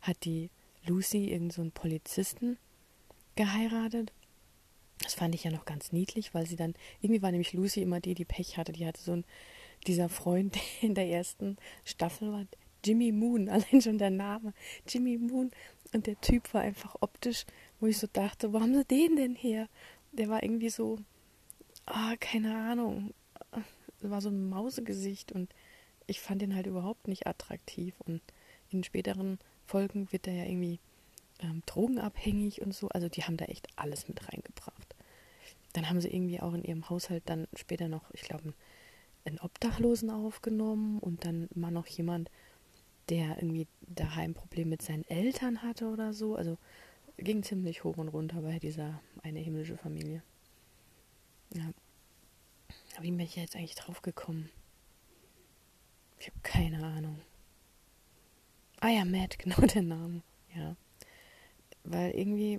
hat 0.00 0.24
die 0.24 0.50
Lucy 0.86 1.30
irgendeinen 1.30 1.68
so 1.68 1.70
Polizisten 1.72 2.58
geheiratet. 3.36 4.12
Das 5.02 5.14
fand 5.14 5.34
ich 5.34 5.44
ja 5.44 5.50
noch 5.50 5.64
ganz 5.64 5.92
niedlich, 5.92 6.34
weil 6.34 6.46
sie 6.46 6.56
dann, 6.56 6.74
irgendwie 7.00 7.22
war 7.22 7.30
nämlich 7.30 7.52
Lucy 7.52 7.82
immer 7.82 8.00
die, 8.00 8.14
die 8.14 8.24
Pech 8.24 8.56
hatte. 8.56 8.72
Die 8.72 8.86
hatte 8.86 9.00
so 9.00 9.12
ein, 9.12 9.24
dieser 9.86 10.08
Freund, 10.08 10.54
der 10.82 10.88
in 10.88 10.94
der 10.94 11.06
ersten 11.08 11.56
Staffel 11.84 12.32
war, 12.32 12.46
Jimmy 12.84 13.12
Moon, 13.12 13.48
allein 13.48 13.80
schon 13.80 13.98
der 13.98 14.10
Name, 14.10 14.52
Jimmy 14.88 15.18
Moon. 15.18 15.50
Und 15.94 16.06
der 16.06 16.20
Typ 16.20 16.52
war 16.52 16.62
einfach 16.62 16.96
optisch, 17.00 17.46
wo 17.80 17.86
ich 17.86 17.98
so 17.98 18.08
dachte, 18.12 18.52
wo 18.52 18.60
haben 18.60 18.74
sie 18.74 18.84
den 18.84 19.16
denn 19.16 19.34
her? 19.36 19.68
Der 20.12 20.28
war 20.28 20.42
irgendwie 20.42 20.70
so, 20.70 20.98
ah, 21.86 22.14
keine 22.18 22.56
Ahnung, 22.56 23.12
war 24.00 24.20
so 24.20 24.28
ein 24.28 24.48
Mausegesicht 24.48 25.32
und 25.32 25.52
ich 26.06 26.20
fand 26.20 26.42
den 26.42 26.54
halt 26.54 26.66
überhaupt 26.66 27.08
nicht 27.08 27.26
attraktiv. 27.26 27.94
Und 28.00 28.20
in 28.70 28.84
späteren 28.84 29.38
Folgen 29.66 30.10
wird 30.12 30.26
er 30.26 30.34
ja 30.34 30.44
irgendwie 30.44 30.80
ähm, 31.40 31.62
drogenabhängig 31.66 32.62
und 32.62 32.74
so. 32.74 32.88
Also 32.88 33.08
die 33.08 33.22
haben 33.24 33.36
da 33.36 33.46
echt 33.46 33.68
alles 33.76 34.08
mit 34.08 34.28
reingebracht. 34.28 34.94
Dann 35.72 35.88
haben 35.88 36.00
sie 36.00 36.08
irgendwie 36.08 36.40
auch 36.40 36.54
in 36.54 36.64
ihrem 36.64 36.88
Haushalt 36.88 37.22
dann 37.26 37.46
später 37.54 37.88
noch, 37.88 38.10
ich 38.12 38.22
glaube, 38.22 38.54
einen 39.24 39.38
Obdachlosen 39.38 40.10
aufgenommen 40.10 40.98
und 40.98 41.24
dann 41.24 41.48
mal 41.54 41.70
noch 41.70 41.86
jemand, 41.86 42.30
der 43.10 43.36
irgendwie 43.36 43.66
daheim 43.82 44.34
Probleme 44.34 44.70
mit 44.70 44.82
seinen 44.82 45.04
Eltern 45.04 45.62
hatte 45.62 45.88
oder 45.88 46.12
so. 46.12 46.36
Also 46.36 46.56
ging 47.18 47.42
ziemlich 47.42 47.84
hoch 47.84 47.96
und 47.96 48.08
runter 48.08 48.40
bei 48.42 48.58
dieser 48.58 49.00
eine 49.22 49.40
himmlische 49.40 49.76
Familie. 49.76 50.22
Ja. 51.54 51.70
Wie 53.00 53.10
bin 53.10 53.20
ich 53.20 53.36
jetzt 53.36 53.56
eigentlich 53.56 53.74
drauf 53.74 54.02
gekommen? 54.02 54.50
Ich 56.18 56.26
habe 56.26 56.38
keine 56.42 56.84
Ahnung. 56.84 57.20
Ah 58.80 58.88
ja, 58.88 59.04
Matt, 59.04 59.38
genau 59.38 59.60
der 59.60 59.82
Name. 59.82 60.22
Ja. 60.54 60.76
Weil 61.84 62.12
irgendwie, 62.12 62.58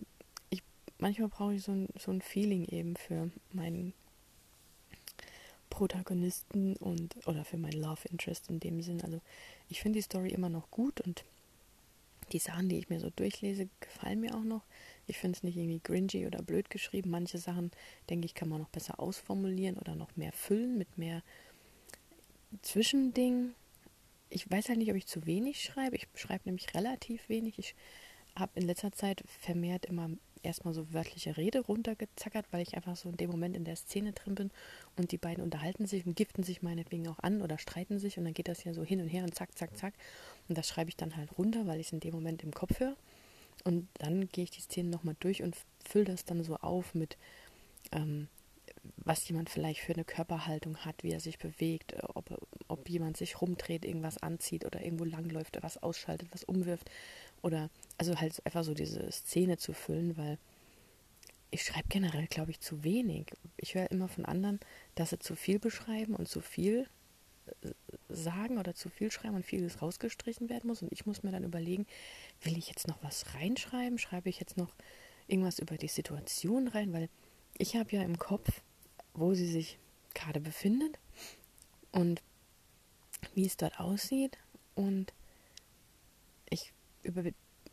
ich 0.49 0.63
manchmal 0.97 1.29
brauche 1.29 1.55
ich 1.55 1.63
so 1.63 1.71
ein, 1.71 1.87
so 1.97 2.11
ein 2.11 2.21
Feeling 2.21 2.65
eben 2.65 2.95
für 2.95 3.31
meinen 3.51 3.93
Protagonisten 5.69 6.75
und 6.77 7.15
oder 7.27 7.45
für 7.45 7.57
mein 7.57 7.73
Love 7.73 8.07
Interest 8.09 8.49
in 8.49 8.59
dem 8.59 8.81
Sinn. 8.81 9.01
Also 9.01 9.21
ich 9.69 9.81
finde 9.81 9.99
die 9.99 10.03
Story 10.03 10.29
immer 10.29 10.49
noch 10.49 10.71
gut 10.71 10.99
und 11.01 11.23
die 12.29 12.39
Sachen, 12.39 12.69
die 12.69 12.77
ich 12.77 12.89
mir 12.89 12.99
so 12.99 13.09
durchlese, 13.09 13.69
gefallen 13.79 14.21
mir 14.21 14.35
auch 14.35 14.43
noch. 14.43 14.65
Ich 15.07 15.17
finde 15.17 15.37
es 15.37 15.43
nicht 15.43 15.57
irgendwie 15.57 15.81
gringy 15.81 16.27
oder 16.27 16.41
blöd 16.41 16.69
geschrieben. 16.69 17.09
Manche 17.09 17.37
Sachen, 17.37 17.71
denke 18.09 18.25
ich, 18.25 18.33
kann 18.33 18.49
man 18.49 18.61
noch 18.61 18.69
besser 18.69 18.99
ausformulieren 18.99 19.77
oder 19.77 19.95
noch 19.95 20.15
mehr 20.15 20.31
füllen 20.31 20.77
mit 20.77 20.97
mehr 20.97 21.23
Zwischending. 22.61 23.53
Ich 24.29 24.49
weiß 24.49 24.69
halt 24.69 24.79
nicht, 24.79 24.91
ob 24.91 24.97
ich 24.97 25.07
zu 25.07 25.25
wenig 25.25 25.63
schreibe. 25.63 25.95
Ich 25.95 26.07
schreibe 26.15 26.43
nämlich 26.45 26.73
relativ 26.73 27.27
wenig. 27.29 27.59
Ich 27.59 27.75
habe 28.35 28.51
in 28.55 28.65
letzter 28.65 28.91
Zeit 28.91 29.23
vermehrt 29.27 29.85
immer 29.85 30.09
erstmal 30.43 30.73
so 30.73 30.93
wörtliche 30.93 31.37
Rede 31.37 31.59
runtergezackert, 31.59 32.45
weil 32.51 32.61
ich 32.61 32.75
einfach 32.75 32.95
so 32.95 33.09
in 33.09 33.17
dem 33.17 33.29
Moment 33.29 33.55
in 33.55 33.65
der 33.65 33.75
Szene 33.75 34.13
drin 34.13 34.35
bin 34.35 34.51
und 34.95 35.11
die 35.11 35.17
beiden 35.17 35.43
unterhalten 35.43 35.85
sich 35.85 36.05
und 36.05 36.15
giften 36.15 36.43
sich 36.43 36.61
meinetwegen 36.61 37.07
auch 37.07 37.19
an 37.19 37.41
oder 37.41 37.57
streiten 37.57 37.99
sich 37.99 38.17
und 38.17 38.25
dann 38.25 38.33
geht 38.33 38.47
das 38.47 38.63
ja 38.63 38.73
so 38.73 38.83
hin 38.83 39.01
und 39.01 39.07
her 39.07 39.23
und 39.23 39.35
zack, 39.35 39.57
zack, 39.57 39.75
zack. 39.77 39.93
Und 40.49 40.57
das 40.57 40.67
schreibe 40.67 40.89
ich 40.89 40.97
dann 40.97 41.15
halt 41.15 41.37
runter, 41.37 41.67
weil 41.67 41.79
ich 41.79 41.87
es 41.87 41.93
in 41.93 41.99
dem 41.99 42.13
Moment 42.13 42.43
im 42.43 42.51
Kopf 42.51 42.79
höre. 42.79 42.97
Und 43.63 43.87
dann 43.95 44.27
gehe 44.29 44.43
ich 44.43 44.51
die 44.51 44.61
Szene 44.61 44.89
nochmal 44.89 45.15
durch 45.19 45.43
und 45.43 45.55
fülle 45.87 46.05
das 46.05 46.25
dann 46.25 46.43
so 46.43 46.55
auf 46.57 46.95
mit, 46.95 47.17
ähm, 47.91 48.27
was 48.97 49.27
jemand 49.27 49.49
vielleicht 49.49 49.81
für 49.81 49.93
eine 49.93 50.05
Körperhaltung 50.05 50.77
hat, 50.77 51.03
wie 51.03 51.11
er 51.11 51.19
sich 51.19 51.37
bewegt, 51.37 51.95
ob, 52.15 52.41
ob 52.67 52.89
jemand 52.89 53.17
sich 53.17 53.41
rumdreht, 53.41 53.85
irgendwas 53.85 54.17
anzieht 54.17 54.65
oder 54.65 54.83
irgendwo 54.83 55.03
langläuft, 55.03 55.57
was 55.61 55.81
ausschaltet, 55.81 56.29
was 56.31 56.43
umwirft. 56.43 56.89
Oder 57.41 57.69
also 57.97 58.15
halt 58.19 58.43
einfach 58.45 58.63
so 58.63 58.73
diese 58.73 59.11
Szene 59.11 59.57
zu 59.57 59.73
füllen, 59.73 60.17
weil 60.17 60.37
ich 61.51 61.63
schreibe 61.63 61.87
generell, 61.89 62.27
glaube 62.27 62.51
ich, 62.51 62.59
zu 62.59 62.83
wenig. 62.83 63.27
Ich 63.57 63.75
höre 63.75 63.91
immer 63.91 64.07
von 64.07 64.25
anderen, 64.25 64.59
dass 64.95 65.09
sie 65.09 65.19
zu 65.19 65.35
viel 65.35 65.59
beschreiben 65.59 66.15
und 66.15 66.27
zu 66.27 66.41
viel 66.41 66.87
äh, 67.63 67.71
sagen 68.09 68.57
oder 68.57 68.75
zu 68.75 68.89
viel 68.89 69.11
schreiben 69.11 69.35
und 69.35 69.45
vieles 69.45 69.81
rausgestrichen 69.81 70.49
werden 70.49 70.67
muss. 70.67 70.81
Und 70.81 70.91
ich 70.91 71.05
muss 71.05 71.23
mir 71.23 71.31
dann 71.31 71.43
überlegen, 71.43 71.85
will 72.41 72.57
ich 72.57 72.67
jetzt 72.67 72.87
noch 72.87 73.01
was 73.03 73.33
reinschreiben? 73.35 73.97
Schreibe 73.97 74.29
ich 74.29 74.39
jetzt 74.39 74.57
noch 74.57 74.73
irgendwas 75.27 75.59
über 75.59 75.77
die 75.77 75.87
Situation 75.87 76.67
rein? 76.67 76.91
Weil 76.93 77.09
ich 77.57 77.75
habe 77.75 77.91
ja 77.95 78.01
im 78.01 78.17
Kopf, 78.17 78.61
wo 79.13 79.33
sie 79.33 79.47
sich 79.47 79.77
gerade 80.13 80.39
befindet 80.39 80.99
und 81.91 82.21
wie 83.35 83.45
es 83.45 83.57
dort 83.57 83.79
aussieht. 83.79 84.37
Und 84.75 85.13
ich 86.49 86.73
über 87.03 87.23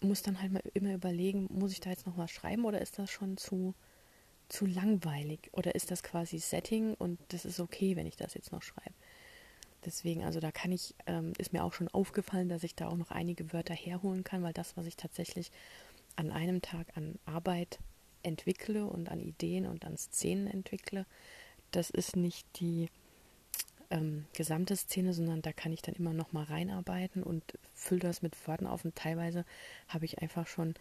muss 0.00 0.22
dann 0.22 0.40
halt 0.40 0.52
mal 0.52 0.62
immer 0.74 0.94
überlegen, 0.94 1.48
muss 1.50 1.72
ich 1.72 1.80
da 1.80 1.90
jetzt 1.90 2.06
noch 2.06 2.18
was 2.18 2.30
schreiben 2.30 2.64
oder 2.64 2.80
ist 2.80 2.98
das 2.98 3.10
schon 3.10 3.36
zu, 3.36 3.74
zu 4.48 4.66
langweilig? 4.66 5.50
Oder 5.52 5.74
ist 5.74 5.90
das 5.90 6.02
quasi 6.02 6.38
Setting 6.38 6.94
und 6.94 7.18
das 7.28 7.44
ist 7.44 7.60
okay, 7.60 7.96
wenn 7.96 8.06
ich 8.06 8.16
das 8.16 8.34
jetzt 8.34 8.52
noch 8.52 8.62
schreibe? 8.62 8.94
Deswegen, 9.86 10.24
also 10.24 10.40
da 10.40 10.50
kann 10.50 10.72
ich, 10.72 10.94
ähm, 11.06 11.32
ist 11.38 11.52
mir 11.52 11.64
auch 11.64 11.72
schon 11.72 11.88
aufgefallen, 11.88 12.48
dass 12.48 12.64
ich 12.64 12.74
da 12.74 12.88
auch 12.88 12.96
noch 12.96 13.12
einige 13.12 13.52
Wörter 13.52 13.74
herholen 13.74 14.24
kann, 14.24 14.42
weil 14.42 14.52
das, 14.52 14.76
was 14.76 14.86
ich 14.86 14.96
tatsächlich 14.96 15.52
an 16.16 16.32
einem 16.32 16.60
Tag 16.60 16.96
an 16.96 17.18
Arbeit 17.24 17.78
entwickle 18.24 18.86
und 18.86 19.08
an 19.08 19.20
Ideen 19.20 19.66
und 19.66 19.84
an 19.84 19.96
Szenen 19.96 20.48
entwickle, 20.48 21.06
das 21.70 21.90
ist 21.90 22.16
nicht 22.16 22.46
die 22.58 22.88
ähm, 23.90 24.26
gesamte 24.32 24.74
Szene, 24.76 25.12
sondern 25.14 25.42
da 25.42 25.52
kann 25.52 25.72
ich 25.72 25.82
dann 25.82 25.94
immer 25.94 26.12
noch 26.12 26.32
mal 26.32 26.44
reinarbeiten 26.44 27.22
und 27.22 27.44
fülle 27.72 28.00
das 28.00 28.22
mit 28.22 28.34
Worten 28.48 28.66
auf. 28.66 28.84
Und 28.84 28.96
teilweise 28.96 29.44
habe 29.88 30.04
ich 30.04 30.18
einfach 30.18 30.48
schon 30.48 30.74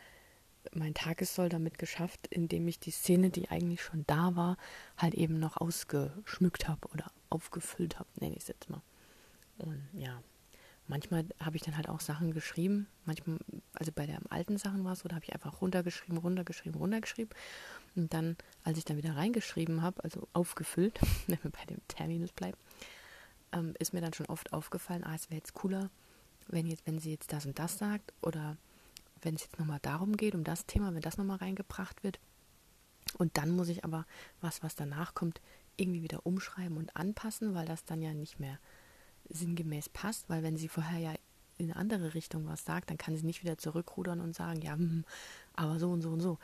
mein 0.73 0.95
Tagessoll 0.95 1.49
damit 1.49 1.77
geschafft, 1.77 2.27
indem 2.31 2.67
ich 2.67 2.79
die 2.79 2.91
Szene, 2.91 3.29
die 3.29 3.49
eigentlich 3.49 3.83
schon 3.83 4.03
da 4.07 4.35
war, 4.35 4.57
halt 4.97 5.13
eben 5.13 5.39
noch 5.39 5.57
ausgeschmückt 5.57 6.67
habe 6.67 6.87
oder 6.91 7.11
aufgefüllt 7.29 7.99
habe, 7.99 8.09
nenne 8.19 8.35
ich 8.35 8.41
es 8.41 8.47
jetzt 8.47 8.69
mal. 8.69 8.81
Und 9.57 9.81
ja, 9.93 10.21
manchmal 10.87 11.25
habe 11.39 11.55
ich 11.55 11.63
dann 11.63 11.75
halt 11.75 11.89
auch 11.89 11.99
Sachen 11.99 12.33
geschrieben. 12.33 12.87
Manchmal, 13.05 13.37
also 13.73 13.91
bei 13.93 14.05
der 14.05 14.19
alten 14.29 14.57
Sachen 14.57 14.83
war 14.83 14.93
es 14.93 14.99
so, 14.99 15.09
da 15.09 15.15
habe 15.15 15.25
ich 15.25 15.33
einfach 15.33 15.61
runtergeschrieben, 15.61 16.17
runtergeschrieben, 16.17 16.79
runtergeschrieben. 16.79 17.35
Und 17.95 18.13
dann, 18.13 18.37
als 18.63 18.77
ich 18.77 18.85
dann 18.85 18.97
wieder 18.97 19.15
reingeschrieben 19.15 19.81
habe, 19.81 20.03
also 20.03 20.27
aufgefüllt, 20.33 20.99
wenn 21.27 21.43
wir 21.43 21.51
bei 21.51 21.65
dem 21.65 21.79
Terminus 21.87 22.31
bleiben, 22.31 22.57
ähm, 23.51 23.73
ist 23.79 23.93
mir 23.93 24.01
dann 24.01 24.13
schon 24.13 24.27
oft 24.27 24.53
aufgefallen, 24.53 25.03
ah, 25.03 25.15
es 25.15 25.29
wäre 25.29 25.37
jetzt 25.37 25.53
cooler, 25.53 25.89
wenn 26.47 26.67
jetzt, 26.67 26.85
wenn 26.85 26.99
sie 26.99 27.11
jetzt 27.11 27.33
das 27.33 27.45
und 27.45 27.57
das 27.57 27.77
sagt 27.77 28.13
oder 28.21 28.57
wenn 29.21 29.35
es 29.35 29.41
jetzt 29.41 29.59
nochmal 29.59 29.79
darum 29.81 30.17
geht, 30.17 30.35
um 30.35 30.43
das 30.43 30.65
Thema, 30.65 30.93
wenn 30.93 31.01
das 31.01 31.17
nochmal 31.17 31.37
reingebracht 31.37 32.03
wird. 32.03 32.19
Und 33.17 33.37
dann 33.37 33.49
muss 33.49 33.69
ich 33.69 33.83
aber 33.83 34.05
was, 34.41 34.61
was 34.61 34.75
danach 34.75 35.13
kommt, 35.13 35.41
irgendwie 35.77 36.03
wieder 36.03 36.25
umschreiben 36.25 36.77
und 36.77 36.95
anpassen, 36.95 37.53
weil 37.55 37.65
das 37.65 37.85
dann 37.85 38.01
ja 38.01 38.13
nicht 38.13 38.39
mehr 38.39 38.59
sinngemäß 39.29 39.89
passt, 39.89 40.29
weil 40.29 40.43
wenn 40.43 40.57
sie 40.57 40.67
vorher 40.67 40.99
ja 40.99 41.13
in 41.57 41.71
eine 41.71 41.75
andere 41.77 42.13
Richtung 42.13 42.47
was 42.47 42.65
sagt, 42.65 42.89
dann 42.89 42.97
kann 42.97 43.15
sie 43.15 43.25
nicht 43.25 43.43
wieder 43.43 43.57
zurückrudern 43.57 44.19
und 44.19 44.35
sagen, 44.35 44.61
ja, 44.61 44.73
hm, 44.73 45.05
aber 45.53 45.79
so 45.79 45.89
und 45.89 46.01
so 46.01 46.09
und 46.09 46.21
so. 46.21 46.37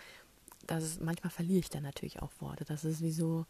Das 0.67 0.83
ist, 0.83 1.01
manchmal 1.01 1.31
verliere 1.31 1.59
ich 1.59 1.69
dann 1.69 1.83
natürlich 1.83 2.21
auch 2.21 2.31
Worte. 2.39 2.65
Das 2.65 2.85
ist 2.85 3.01
wie 3.01 3.11
so, 3.11 3.45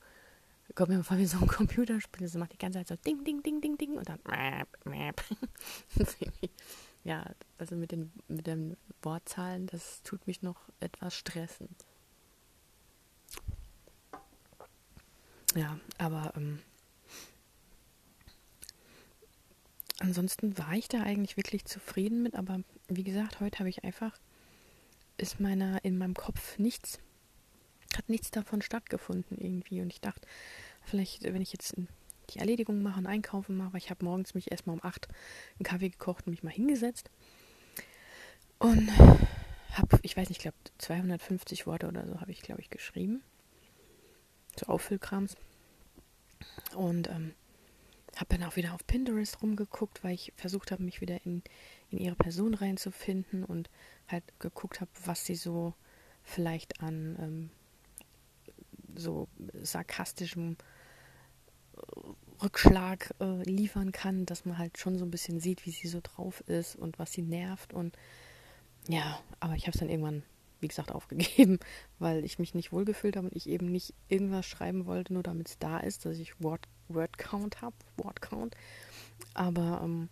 kommt 0.75 0.89
mir 0.89 1.03
vor 1.03 1.17
wie 1.17 1.25
so 1.25 1.37
ein 1.37 1.47
Computerspiel. 1.47 2.25
Das 2.25 2.35
macht 2.35 2.53
die 2.53 2.57
ganze 2.57 2.79
Zeit 2.79 2.87
so 2.87 2.95
Ding, 2.95 3.23
Ding, 3.23 3.43
Ding, 3.43 3.61
Ding, 3.61 3.77
Ding 3.77 3.97
und 3.97 4.09
dann 4.09 4.19
Map, 4.27 4.67
Map. 4.85 5.23
ja, 7.03 7.25
also 7.57 7.75
mit 7.75 7.91
den, 7.91 8.11
mit 8.27 8.47
den 8.47 8.77
Wortzahlen, 9.01 9.67
das 9.67 10.01
tut 10.03 10.25
mich 10.27 10.41
noch 10.41 10.57
etwas 10.79 11.15
stressen. 11.15 11.69
Ja, 15.53 15.77
aber 15.97 16.33
ähm, 16.37 16.59
ansonsten 20.01 20.57
war 20.57 20.73
ich 20.73 20.87
da 20.87 21.01
eigentlich 21.03 21.37
wirklich 21.37 21.65
zufrieden 21.65 22.23
mit, 22.23 22.35
aber 22.35 22.61
wie 22.87 23.03
gesagt, 23.03 23.39
heute 23.39 23.59
habe 23.59 23.69
ich 23.69 23.83
einfach, 23.83 24.17
ist 25.17 25.39
meiner 25.39 25.83
in 25.85 25.97
meinem 25.97 26.15
Kopf 26.15 26.57
nichts 26.57 26.99
hat 27.97 28.09
nichts 28.09 28.31
davon 28.31 28.61
stattgefunden 28.61 29.37
irgendwie. 29.37 29.81
Und 29.81 29.91
ich 29.91 30.01
dachte, 30.01 30.27
vielleicht, 30.83 31.23
wenn 31.23 31.41
ich 31.41 31.51
jetzt 31.51 31.75
die 32.29 32.39
Erledigung 32.39 32.81
mache 32.81 32.99
und 32.99 33.07
Einkaufen 33.07 33.57
mache, 33.57 33.73
weil 33.73 33.79
ich 33.79 33.89
habe 33.89 34.05
morgens 34.05 34.33
mich 34.33 34.51
erstmal 34.51 34.75
um 34.75 34.83
8 34.83 35.07
einen 35.07 35.63
Kaffee 35.63 35.89
gekocht 35.89 36.25
und 36.25 36.31
mich 36.31 36.43
mal 36.43 36.51
hingesetzt. 36.51 37.09
Und 38.59 38.89
habe, 39.71 39.99
ich 40.03 40.15
weiß 40.15 40.29
nicht, 40.29 40.37
ich 40.37 40.43
glaube 40.43 40.57
250 40.77 41.65
Worte 41.67 41.87
oder 41.87 42.07
so 42.07 42.21
habe 42.21 42.31
ich, 42.31 42.41
glaube 42.41 42.61
ich, 42.61 42.69
geschrieben. 42.69 43.23
So 44.57 44.67
Auffüllkrams. 44.67 45.35
Und 46.75 47.09
ähm, 47.09 47.33
habe 48.15 48.37
dann 48.37 48.43
auch 48.43 48.55
wieder 48.55 48.73
auf 48.73 48.85
Pinterest 48.85 49.41
rumgeguckt, 49.41 50.03
weil 50.03 50.13
ich 50.13 50.33
versucht 50.35 50.71
habe, 50.71 50.83
mich 50.83 51.01
wieder 51.01 51.25
in, 51.25 51.43
in 51.89 51.97
ihre 51.97 52.15
Person 52.15 52.53
reinzufinden 52.53 53.43
und 53.43 53.69
halt 54.07 54.23
geguckt 54.39 54.81
habe, 54.81 54.91
was 55.05 55.25
sie 55.25 55.35
so 55.35 55.73
vielleicht 56.23 56.81
an 56.81 57.17
ähm, 57.19 57.49
so 58.95 59.27
sarkastischem 59.53 60.57
Rückschlag 62.41 63.13
äh, 63.19 63.43
liefern 63.43 63.91
kann, 63.91 64.25
dass 64.25 64.45
man 64.45 64.57
halt 64.57 64.77
schon 64.77 64.97
so 64.97 65.05
ein 65.05 65.11
bisschen 65.11 65.39
sieht, 65.39 65.65
wie 65.65 65.71
sie 65.71 65.87
so 65.87 65.99
drauf 66.01 66.41
ist 66.47 66.75
und 66.75 66.99
was 66.99 67.11
sie 67.11 67.21
nervt. 67.21 67.73
Und 67.73 67.97
ja, 68.87 69.19
aber 69.39 69.55
ich 69.55 69.63
habe 69.63 69.71
es 69.71 69.79
dann 69.79 69.89
irgendwann, 69.89 70.23
wie 70.61 70.67
gesagt, 70.67 70.91
aufgegeben, 70.91 71.59
weil 71.99 72.23
ich 72.23 72.39
mich 72.39 72.53
nicht 72.53 72.71
wohlgefühlt 72.71 73.17
habe 73.17 73.27
und 73.27 73.35
ich 73.35 73.49
eben 73.49 73.71
nicht 73.71 73.93
irgendwas 74.07 74.45
schreiben 74.45 74.85
wollte, 74.85 75.13
nur 75.13 75.23
damit 75.23 75.49
es 75.49 75.59
da 75.59 75.79
ist, 75.79 76.05
dass 76.05 76.17
ich 76.17 76.41
Word, 76.41 76.67
Word 76.87 77.17
Count 77.17 77.61
habe, 77.61 77.75
Word 77.97 78.21
Count. 78.21 78.55
Aber 79.33 79.81
ähm, 79.83 80.09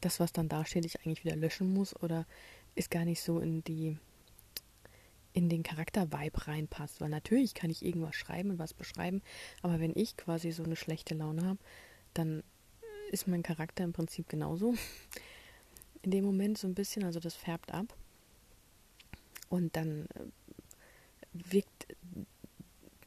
das, 0.00 0.20
was 0.20 0.32
dann 0.32 0.48
da 0.48 0.64
steht, 0.64 0.84
ich 0.84 1.00
eigentlich 1.00 1.24
wieder 1.24 1.36
löschen 1.36 1.72
muss 1.72 1.94
oder 2.02 2.26
ist 2.74 2.90
gar 2.90 3.04
nicht 3.04 3.22
so 3.22 3.38
in 3.38 3.62
die 3.64 3.96
in 5.32 5.48
den 5.48 5.62
Charakter-Vibe 5.62 6.48
reinpasst. 6.48 7.00
Weil 7.00 7.08
natürlich 7.08 7.54
kann 7.54 7.70
ich 7.70 7.84
irgendwas 7.84 8.16
schreiben 8.16 8.50
und 8.50 8.58
was 8.58 8.74
beschreiben, 8.74 9.22
aber 9.62 9.78
wenn 9.78 9.92
ich 9.94 10.16
quasi 10.16 10.50
so 10.50 10.64
eine 10.64 10.76
schlechte 10.76 11.14
Laune 11.14 11.44
habe, 11.44 11.58
dann 12.14 12.42
ist 13.10 13.28
mein 13.28 13.42
Charakter 13.42 13.84
im 13.84 13.92
Prinzip 13.92 14.28
genauso. 14.28 14.74
In 16.02 16.12
dem 16.12 16.24
Moment 16.24 16.56
so 16.56 16.66
ein 16.66 16.74
bisschen, 16.74 17.04
also 17.04 17.20
das 17.20 17.34
färbt 17.34 17.74
ab. 17.74 17.94
Und 19.50 19.76
dann 19.76 20.06
äh, 20.14 20.24
wirkt 21.32 21.88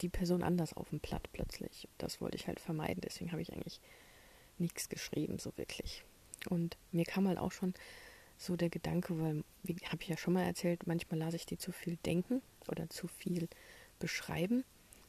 die 0.02 0.10
Person 0.10 0.44
anders 0.44 0.74
auf 0.74 0.90
dem 0.90 1.00
Blatt 1.00 1.32
plötzlich. 1.32 1.88
Das 1.98 2.22
wollte 2.22 2.36
ich 2.36 2.48
halt 2.48 2.60
vermeiden, 2.60 3.02
deswegen 3.02 3.32
habe 3.32 3.42
ich 3.42 3.52
eigentlich 3.52 3.82
nichts 4.60 4.90
geschrieben, 4.90 5.40
so 5.40 5.52
wirklich. 5.58 6.04
Und 6.50 6.78
mir 6.92 7.06
kam 7.06 7.28
halt 7.28 7.40
auch 7.40 7.52
schon 7.52 7.74
so 8.38 8.56
der 8.56 8.70
Gedanke, 8.70 9.20
weil, 9.20 9.44
wie 9.64 9.76
habe 9.88 10.02
ich 10.02 10.10
ja 10.10 10.18
schon 10.18 10.34
mal 10.34 10.44
erzählt, 10.44 10.86
manchmal 10.86 11.20
lasse 11.20 11.38
ich 11.38 11.46
die 11.46 11.58
zu 11.58 11.72
viel 11.72 11.98
denken 12.06 12.42
oder 12.68 12.90
zu 12.90 13.08
viel 13.08 13.48
beschreiben, 14.00 14.66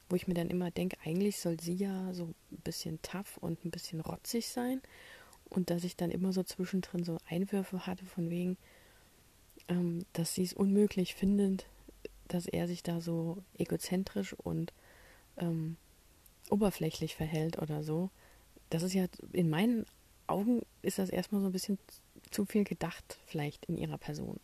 wo 0.08 0.16
ich 0.16 0.28
mir 0.28 0.34
dann 0.34 0.50
immer 0.50 0.70
denke, 0.70 0.96
eigentlich 1.04 1.40
soll 1.40 1.58
sie 1.58 1.74
ja 1.74 2.14
so 2.14 2.26
ein 2.26 2.58
bisschen 2.62 3.02
tough 3.02 3.36
und 3.38 3.64
ein 3.64 3.70
bisschen 3.70 4.00
rotzig 4.00 4.48
sein. 4.48 4.80
Und 5.50 5.70
dass 5.70 5.84
ich 5.84 5.96
dann 5.96 6.10
immer 6.10 6.32
so 6.32 6.42
zwischendrin 6.42 7.04
so 7.04 7.18
Einwürfe 7.28 7.86
hatte 7.86 8.04
von 8.04 8.30
wegen, 8.30 8.56
ähm, 9.68 10.04
dass 10.12 10.34
sie 10.34 10.42
es 10.42 10.52
unmöglich 10.52 11.14
findet, 11.14 11.66
dass 12.28 12.46
er 12.46 12.66
sich 12.66 12.82
da 12.82 13.00
so 13.00 13.42
egozentrisch 13.58 14.32
und 14.34 14.72
ähm, 15.36 15.76
oberflächlich 16.50 17.14
verhält 17.14 17.58
oder 17.58 17.82
so. 17.82 18.10
Das 18.70 18.82
ist 18.82 18.94
ja 18.94 19.06
in 19.32 19.50
meinen 19.50 19.86
Augen 20.26 20.62
ist 20.82 20.98
das 20.98 21.10
erstmal 21.10 21.40
so 21.40 21.48
ein 21.48 21.52
bisschen 21.52 21.78
zu 22.30 22.44
viel 22.44 22.64
gedacht, 22.64 23.18
vielleicht 23.26 23.66
in 23.66 23.76
ihrer 23.76 23.98
Person. 23.98 24.40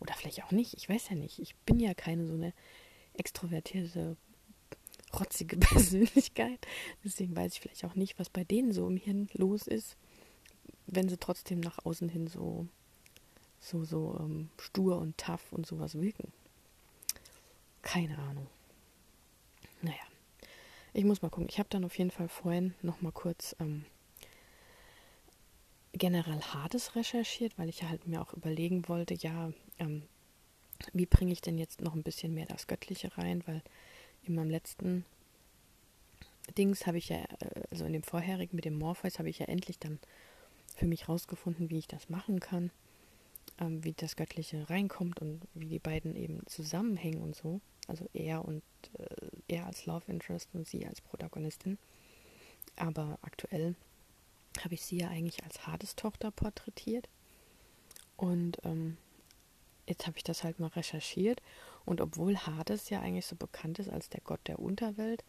Oder 0.00 0.14
vielleicht 0.14 0.44
auch 0.44 0.52
nicht, 0.52 0.74
ich 0.74 0.88
weiß 0.88 1.08
ja 1.10 1.16
nicht. 1.16 1.38
Ich 1.38 1.56
bin 1.56 1.80
ja 1.80 1.94
keine 1.94 2.26
so 2.26 2.34
eine 2.34 2.52
extrovertierte, 3.14 4.16
rotzige 5.18 5.56
Persönlichkeit. 5.58 6.60
Deswegen 7.04 7.34
weiß 7.34 7.54
ich 7.54 7.60
vielleicht 7.60 7.84
auch 7.84 7.94
nicht, 7.94 8.18
was 8.18 8.30
bei 8.30 8.44
denen 8.44 8.72
so 8.72 8.86
im 8.86 8.96
Hirn 8.96 9.28
los 9.32 9.66
ist, 9.66 9.96
wenn 10.86 11.08
sie 11.08 11.16
trotzdem 11.16 11.60
nach 11.60 11.84
außen 11.84 12.08
hin 12.08 12.26
so, 12.28 12.66
so, 13.60 13.84
so 13.84 14.16
ähm, 14.20 14.50
stur 14.58 14.98
und 14.98 15.18
tough 15.18 15.52
und 15.52 15.66
sowas 15.66 15.98
wirken. 16.00 16.32
Keine 17.82 18.18
Ahnung. 18.18 18.46
Naja, 19.82 19.96
ich 20.92 21.04
muss 21.04 21.22
mal 21.22 21.30
gucken. 21.30 21.48
Ich 21.48 21.58
habe 21.58 21.68
dann 21.68 21.84
auf 21.84 21.96
jeden 21.96 22.10
Fall 22.10 22.28
vorhin 22.28 22.74
noch 22.82 23.00
mal 23.00 23.12
kurz 23.12 23.54
ähm, 23.60 23.84
generell 25.92 26.40
Hades 26.40 26.94
recherchiert, 26.96 27.58
weil 27.58 27.68
ich 27.68 27.82
halt 27.82 28.06
mir 28.06 28.20
auch 28.20 28.32
überlegen 28.34 28.88
wollte, 28.88 29.14
ja, 29.14 29.52
ähm, 29.78 30.02
wie 30.92 31.06
bringe 31.06 31.32
ich 31.32 31.40
denn 31.40 31.58
jetzt 31.58 31.80
noch 31.80 31.94
ein 31.94 32.02
bisschen 32.02 32.34
mehr 32.34 32.46
das 32.46 32.66
Göttliche 32.66 33.16
rein, 33.18 33.42
weil 33.46 33.62
in 34.22 34.34
meinem 34.34 34.50
letzten 34.50 35.04
Dings 36.56 36.86
habe 36.86 36.98
ich 36.98 37.08
ja, 37.08 37.18
äh, 37.40 37.62
also 37.70 37.84
in 37.84 37.92
dem 37.92 38.02
vorherigen 38.02 38.54
mit 38.54 38.64
dem 38.64 38.78
Morpheus 38.78 39.18
habe 39.18 39.28
ich 39.28 39.38
ja 39.38 39.46
endlich 39.46 39.78
dann 39.78 39.98
für 40.76 40.86
mich 40.86 41.08
rausgefunden, 41.08 41.70
wie 41.70 41.78
ich 41.78 41.88
das 41.88 42.08
machen 42.08 42.40
kann, 42.40 42.70
ähm, 43.60 43.84
wie 43.84 43.92
das 43.92 44.16
Göttliche 44.16 44.68
reinkommt 44.68 45.20
und 45.20 45.42
wie 45.54 45.68
die 45.68 45.78
beiden 45.78 46.16
eben 46.16 46.46
zusammenhängen 46.46 47.22
und 47.22 47.36
so. 47.36 47.60
Also 47.86 48.08
er 48.12 48.44
und 48.44 48.62
äh, 48.98 49.04
er 49.48 49.66
als 49.66 49.86
Love 49.86 50.04
Interest 50.10 50.48
und 50.52 50.66
sie 50.66 50.86
als 50.86 51.00
Protagonistin. 51.00 51.78
Aber 52.76 53.18
aktuell 53.22 53.74
habe 54.62 54.74
ich 54.74 54.84
sie 54.84 54.98
ja 54.98 55.08
eigentlich 55.08 55.42
als 55.44 55.66
Hades 55.66 55.96
Tochter 55.96 56.30
porträtiert. 56.30 57.08
Und 58.16 58.58
ähm, 58.64 58.96
jetzt 59.86 60.06
habe 60.06 60.18
ich 60.18 60.24
das 60.24 60.44
halt 60.44 60.60
mal 60.60 60.68
recherchiert. 60.68 61.40
Und 61.84 62.00
obwohl 62.00 62.36
Hades 62.36 62.90
ja 62.90 63.00
eigentlich 63.00 63.26
so 63.26 63.36
bekannt 63.36 63.78
ist 63.78 63.88
als 63.88 64.10
der 64.10 64.20
Gott 64.20 64.40
der 64.46 64.58
Unterwelt 64.58 65.24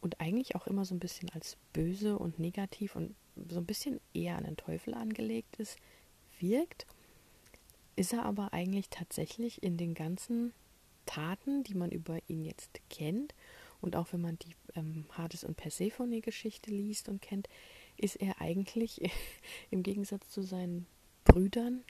und 0.00 0.20
eigentlich 0.20 0.54
auch 0.54 0.66
immer 0.66 0.84
so 0.84 0.94
ein 0.94 1.00
bisschen 1.00 1.30
als 1.30 1.56
böse 1.72 2.18
und 2.18 2.38
negativ 2.38 2.94
und 2.94 3.14
so 3.48 3.58
ein 3.58 3.66
bisschen 3.66 4.00
eher 4.14 4.36
an 4.36 4.44
den 4.44 4.56
Teufel 4.56 4.94
angelegt 4.94 5.56
ist, 5.56 5.78
wirkt, 6.38 6.86
ist 7.96 8.12
er 8.12 8.24
aber 8.24 8.52
eigentlich 8.52 8.88
tatsächlich 8.90 9.62
in 9.62 9.76
den 9.76 9.94
ganzen 9.94 10.52
Taten, 11.06 11.64
die 11.64 11.74
man 11.74 11.90
über 11.90 12.18
ihn 12.28 12.44
jetzt 12.44 12.80
kennt, 12.90 13.34
und 13.80 13.96
auch 13.96 14.12
wenn 14.12 14.20
man 14.20 14.38
die 14.38 14.54
ähm, 14.74 15.04
Hades 15.12 15.44
und 15.44 15.56
Persephone-Geschichte 15.56 16.70
liest 16.70 17.08
und 17.08 17.20
kennt, 17.20 17.48
ist 17.96 18.16
er 18.16 18.40
eigentlich 18.40 19.00
im 19.70 19.82
Gegensatz 19.82 20.28
zu 20.30 20.42
seinen 20.42 20.86
Brüdern, 21.24 21.84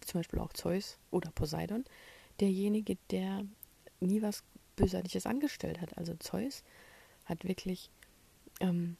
zum 0.00 0.20
Beispiel 0.20 0.38
auch 0.38 0.52
Zeus 0.52 0.98
oder 1.10 1.30
Poseidon, 1.30 1.84
derjenige, 2.40 2.96
der 3.10 3.44
nie 4.00 4.22
was 4.22 4.42
Bösartiges 4.76 5.26
angestellt 5.26 5.80
hat. 5.80 5.96
Also 5.98 6.14
Zeus 6.14 6.62
hat 7.24 7.44
wirklich 7.44 7.90
ähm, 8.60 8.96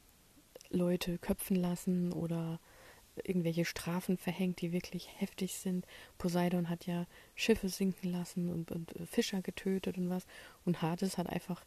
Leute 0.70 1.18
köpfen 1.18 1.56
lassen 1.56 2.12
oder 2.12 2.60
irgendwelche 3.24 3.64
Strafen 3.64 4.16
verhängt, 4.16 4.60
die 4.60 4.72
wirklich 4.72 5.08
heftig 5.20 5.56
sind. 5.56 5.86
Poseidon 6.18 6.68
hat 6.68 6.86
ja 6.86 7.06
Schiffe 7.34 7.68
sinken 7.68 8.10
lassen 8.10 8.50
und, 8.50 8.70
und 8.70 8.92
Fischer 9.06 9.42
getötet 9.42 9.98
und 9.98 10.10
was. 10.10 10.26
Und 10.64 10.82
Hades 10.82 11.18
hat 11.18 11.28
einfach 11.28 11.64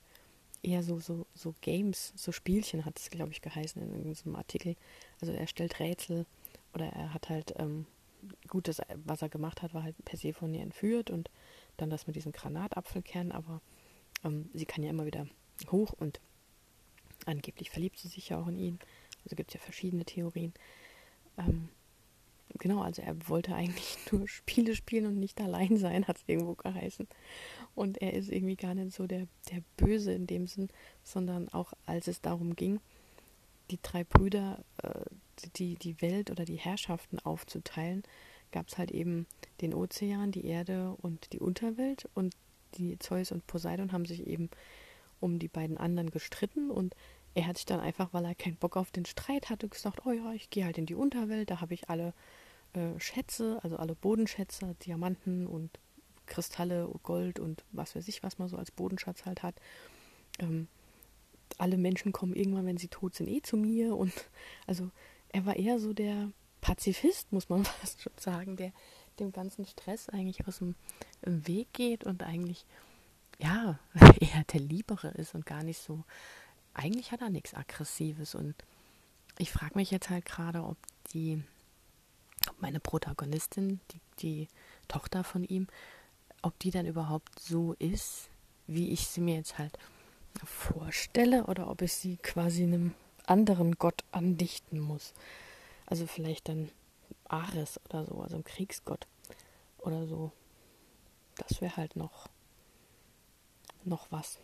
eher 0.63 0.81
so, 0.81 0.99
so, 0.99 1.25
so 1.33 1.53
Games, 1.61 2.13
so 2.15 2.31
Spielchen 2.31 2.85
hat 2.85 2.97
es, 2.99 3.09
glaube 3.09 3.31
ich, 3.31 3.41
geheißen 3.41 3.81
in 3.81 3.93
irgendeinem 3.93 4.35
Artikel. 4.35 4.75
Also 5.21 5.33
er 5.33 5.47
stellt 5.47 5.79
Rätsel 5.79 6.25
oder 6.73 6.85
er 6.85 7.13
hat 7.13 7.29
halt, 7.29 7.53
ähm, 7.57 7.85
gut, 8.47 8.67
das, 8.67 8.81
was 9.05 9.21
er 9.21 9.29
gemacht 9.29 9.61
hat, 9.61 9.73
war 9.73 9.83
halt 9.83 9.95
Persephone 10.05 10.55
entführt 10.55 11.09
und 11.09 11.29
dann 11.77 11.89
das 11.89 12.07
mit 12.07 12.15
diesem 12.15 12.31
Granatapfelkern, 12.31 13.31
aber 13.31 13.61
ähm, 14.23 14.49
sie 14.53 14.65
kann 14.65 14.83
ja 14.83 14.89
immer 14.89 15.05
wieder 15.05 15.27
hoch 15.69 15.93
und 15.93 16.19
angeblich 17.25 17.69
verliebt 17.69 17.99
sie 17.99 18.07
sich 18.07 18.29
ja 18.29 18.39
auch 18.39 18.47
in 18.47 18.57
ihn. 18.57 18.79
Also 19.23 19.35
gibt 19.35 19.51
es 19.51 19.55
ja 19.55 19.59
verschiedene 19.59 20.05
Theorien. 20.05 20.53
Ähm, 21.37 21.69
genau, 22.59 22.81
also 22.81 23.01
er 23.01 23.15
wollte 23.27 23.55
eigentlich 23.55 23.97
nur 24.11 24.27
Spiele 24.27 24.75
spielen 24.75 25.05
und 25.05 25.19
nicht 25.19 25.39
allein 25.41 25.77
sein, 25.77 26.07
hat 26.07 26.17
es 26.17 26.23
irgendwo 26.27 26.55
geheißen. 26.55 27.07
Und 27.75 28.01
er 28.01 28.13
ist 28.13 28.29
irgendwie 28.29 28.55
gar 28.55 28.73
nicht 28.75 28.95
so 28.95 29.07
der, 29.07 29.27
der 29.51 29.61
Böse 29.77 30.13
in 30.13 30.27
dem 30.27 30.47
Sinn, 30.47 30.69
sondern 31.03 31.49
auch 31.49 31.73
als 31.85 32.07
es 32.07 32.21
darum 32.21 32.55
ging, 32.55 32.79
die 33.71 33.79
drei 33.81 34.03
Brüder, 34.03 34.63
äh, 34.81 35.05
die, 35.55 35.75
die 35.75 36.01
Welt 36.01 36.29
oder 36.29 36.45
die 36.45 36.57
Herrschaften 36.57 37.19
aufzuteilen, 37.19 38.03
gab 38.51 38.67
es 38.67 38.77
halt 38.77 38.91
eben 38.91 39.25
den 39.61 39.73
Ozean, 39.73 40.31
die 40.31 40.45
Erde 40.45 40.95
und 41.01 41.33
die 41.33 41.39
Unterwelt. 41.39 42.07
Und 42.13 42.35
die 42.75 42.99
Zeus 42.99 43.31
und 43.31 43.47
Poseidon 43.47 43.91
haben 43.91 44.05
sich 44.05 44.27
eben 44.27 44.49
um 45.19 45.39
die 45.39 45.47
beiden 45.47 45.77
anderen 45.77 46.11
gestritten 46.11 46.69
und 46.69 46.95
er 47.35 47.47
hat 47.47 47.57
sich 47.57 47.65
dann 47.65 47.79
einfach, 47.79 48.13
weil 48.13 48.25
er 48.25 48.35
keinen 48.35 48.57
Bock 48.57 48.77
auf 48.77 48.91
den 48.91 49.05
Streit 49.05 49.49
hatte, 49.49 49.67
gesagt, 49.67 50.05
oh 50.05 50.11
ja, 50.11 50.33
ich 50.33 50.49
gehe 50.49 50.65
halt 50.65 50.77
in 50.77 50.85
die 50.85 50.95
Unterwelt, 50.95 51.49
da 51.49 51.61
habe 51.61 51.73
ich 51.73 51.89
alle 51.89 52.13
äh, 52.73 52.99
Schätze, 52.99 53.59
also 53.63 53.77
alle 53.77 53.95
Bodenschätze, 53.95 54.75
Diamanten 54.85 55.47
und 55.47 55.79
Kristalle, 56.25 56.89
Gold 57.03 57.39
und 57.39 57.63
was 57.71 57.95
weiß 57.95 58.07
ich, 58.07 58.23
was 58.23 58.39
man 58.39 58.47
so 58.47 58.57
als 58.57 58.71
Bodenschatz 58.71 59.25
halt 59.25 59.43
hat. 59.43 59.55
Ähm, 60.39 60.67
alle 61.57 61.77
Menschen 61.77 62.11
kommen 62.11 62.33
irgendwann, 62.33 62.65
wenn 62.65 62.77
sie 62.77 62.87
tot 62.87 63.15
sind, 63.15 63.27
eh 63.27 63.41
zu 63.41 63.57
mir. 63.57 63.95
Und 63.95 64.13
also 64.67 64.89
er 65.29 65.45
war 65.45 65.55
eher 65.55 65.79
so 65.79 65.93
der 65.93 66.31
Pazifist, 66.61 67.31
muss 67.31 67.49
man 67.49 67.65
fast 67.81 68.01
schon 68.01 68.13
sagen, 68.17 68.57
der 68.57 68.71
dem 69.19 69.31
ganzen 69.31 69.65
Stress 69.65 70.09
eigentlich 70.09 70.47
aus 70.47 70.57
dem 70.57 70.75
Weg 71.21 71.71
geht 71.73 72.03
und 72.03 72.23
eigentlich, 72.23 72.65
ja, 73.37 73.79
eher 74.19 74.43
der 74.51 74.59
Liebere 74.59 75.09
ist 75.09 75.35
und 75.35 75.45
gar 75.45 75.63
nicht 75.63 75.79
so, 75.79 76.03
eigentlich 76.73 77.11
hat 77.11 77.21
er 77.21 77.29
nichts 77.29 77.53
Aggressives. 77.53 78.35
Und 78.35 78.55
ich 79.37 79.51
frage 79.51 79.75
mich 79.75 79.91
jetzt 79.91 80.09
halt 80.09 80.25
gerade, 80.25 80.63
ob 80.63 80.77
die, 81.13 81.43
ob 82.49 82.61
meine 82.61 82.79
Protagonistin, 82.79 83.79
die, 83.91 83.99
die 84.19 84.47
Tochter 84.87 85.23
von 85.23 85.43
ihm, 85.43 85.67
ob 86.41 86.57
die 86.59 86.71
dann 86.71 86.85
überhaupt 86.85 87.39
so 87.39 87.73
ist, 87.79 88.29
wie 88.67 88.91
ich 88.91 89.07
sie 89.07 89.21
mir 89.21 89.35
jetzt 89.35 89.57
halt 89.57 89.77
vorstelle, 90.43 91.45
oder 91.45 91.69
ob 91.69 91.81
ich 91.81 91.93
sie 91.93 92.17
quasi 92.17 92.63
einem 92.63 92.93
anderen 93.25 93.73
Gott 93.73 94.03
andichten 94.11 94.79
muss. 94.79 95.13
Also 95.85 96.07
vielleicht 96.07 96.49
dann 96.49 96.69
Ares 97.27 97.79
oder 97.85 98.05
so, 98.05 98.21
also 98.21 98.37
ein 98.37 98.43
Kriegsgott 98.43 99.07
oder 99.77 100.07
so. 100.07 100.31
Das 101.37 101.61
wäre 101.61 101.77
halt 101.77 101.95
noch 101.95 102.27
noch 103.85 104.11
was. 104.11 104.39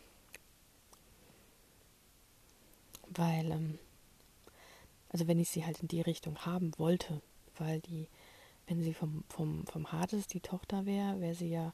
Weil, 3.15 3.51
ähm, 3.51 3.79
also 5.09 5.27
wenn 5.27 5.39
ich 5.39 5.49
sie 5.49 5.65
halt 5.65 5.79
in 5.81 5.87
die 5.87 6.01
Richtung 6.01 6.37
haben 6.45 6.71
wollte, 6.77 7.21
weil 7.57 7.81
die, 7.81 8.07
wenn 8.67 8.81
sie 8.81 8.93
vom, 8.93 9.23
vom, 9.29 9.65
vom 9.65 9.91
Hades 9.91 10.27
die 10.27 10.41
Tochter 10.41 10.85
wäre, 10.85 11.19
wäre 11.19 11.35
sie 11.35 11.49
ja 11.49 11.73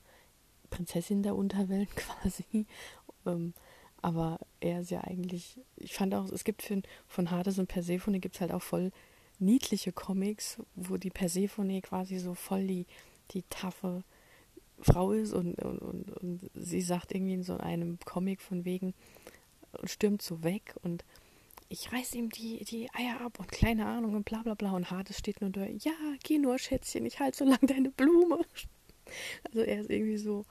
Prinzessin 0.70 1.24
der 1.24 1.36
Unterwelt 1.36 1.90
quasi. 1.96 2.66
Ähm, 3.26 3.54
aber 4.02 4.40
er 4.60 4.82
ist 4.82 4.92
ja 4.92 5.02
eigentlich, 5.02 5.60
ich 5.78 5.94
fand 5.94 6.14
auch, 6.14 6.30
es 6.30 6.44
gibt 6.44 6.62
für, 6.62 6.82
von 7.08 7.32
Hades 7.32 7.60
und 7.60 7.68
Persephone 7.68 8.22
gibt 8.22 8.36
es 8.36 8.42
halt 8.42 8.52
auch 8.52 8.62
voll 8.62 8.92
niedliche 9.40 9.92
Comics, 9.92 10.62
wo 10.76 10.98
die 10.98 11.10
Persephone 11.10 11.82
quasi 11.82 12.20
so 12.20 12.36
voll 12.36 12.68
die, 12.68 12.86
die 13.32 13.44
taffe 13.50 14.04
Frau 14.80 15.12
ist 15.12 15.34
und, 15.34 15.56
und, 15.60 15.80
und, 15.80 16.12
und 16.12 16.52
sie 16.54 16.82
sagt 16.82 17.14
irgendwie 17.14 17.34
in 17.34 17.44
so 17.44 17.58
einem 17.58 17.98
Comic 18.06 18.42
von 18.42 18.66
wegen, 18.66 18.94
stürmt 19.84 20.22
so 20.22 20.44
weg 20.44 20.76
und 20.84 21.04
ich 21.70 21.92
reiß 21.92 22.16
ihm 22.16 22.30
die, 22.30 22.64
die 22.64 22.90
Eier 22.94 23.22
ab 23.22 23.40
und 23.40 23.52
keine 23.52 23.86
Ahnung 23.86 24.16
und 24.16 24.26
bla 24.26 24.42
bla 24.44 24.54
bla. 24.54 24.72
Und 24.72 24.92
Hades 24.92 25.18
steht 25.18 25.42
nur 25.42 25.50
da, 25.50 25.66
ja, 25.66 25.94
geh 26.24 26.38
nur, 26.38 26.60
Schätzchen, 26.60 27.06
ich 27.06 27.20
halte 27.20 27.38
so 27.38 27.46
lang 27.46 27.60
deine 27.62 27.92
Blume. 27.92 28.42
Also 29.44 29.62
er 29.62 29.82
ist 29.82 29.90
irgendwie 29.90 30.18
so, 30.18 30.46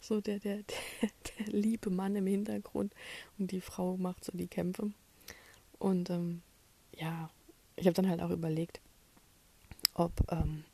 so 0.00 0.20
der, 0.20 0.38
der, 0.38 0.62
der, 0.62 1.10
der 1.38 1.46
liebe 1.52 1.90
Mann 1.90 2.16
im 2.16 2.26
Hintergrund 2.26 2.94
und 3.38 3.50
die 3.50 3.60
Frau 3.60 3.96
macht 3.96 4.24
so 4.24 4.32
die 4.32 4.46
Kämpfe. 4.46 4.92
Und 5.78 6.10
ähm, 6.10 6.42
ja, 6.92 7.30
ich 7.76 7.86
habe 7.86 7.94
dann 7.94 8.08
halt 8.08 8.20
auch 8.20 8.30
überlegt, 8.30 8.80
ob 9.94 10.12
ähm, 10.30 10.64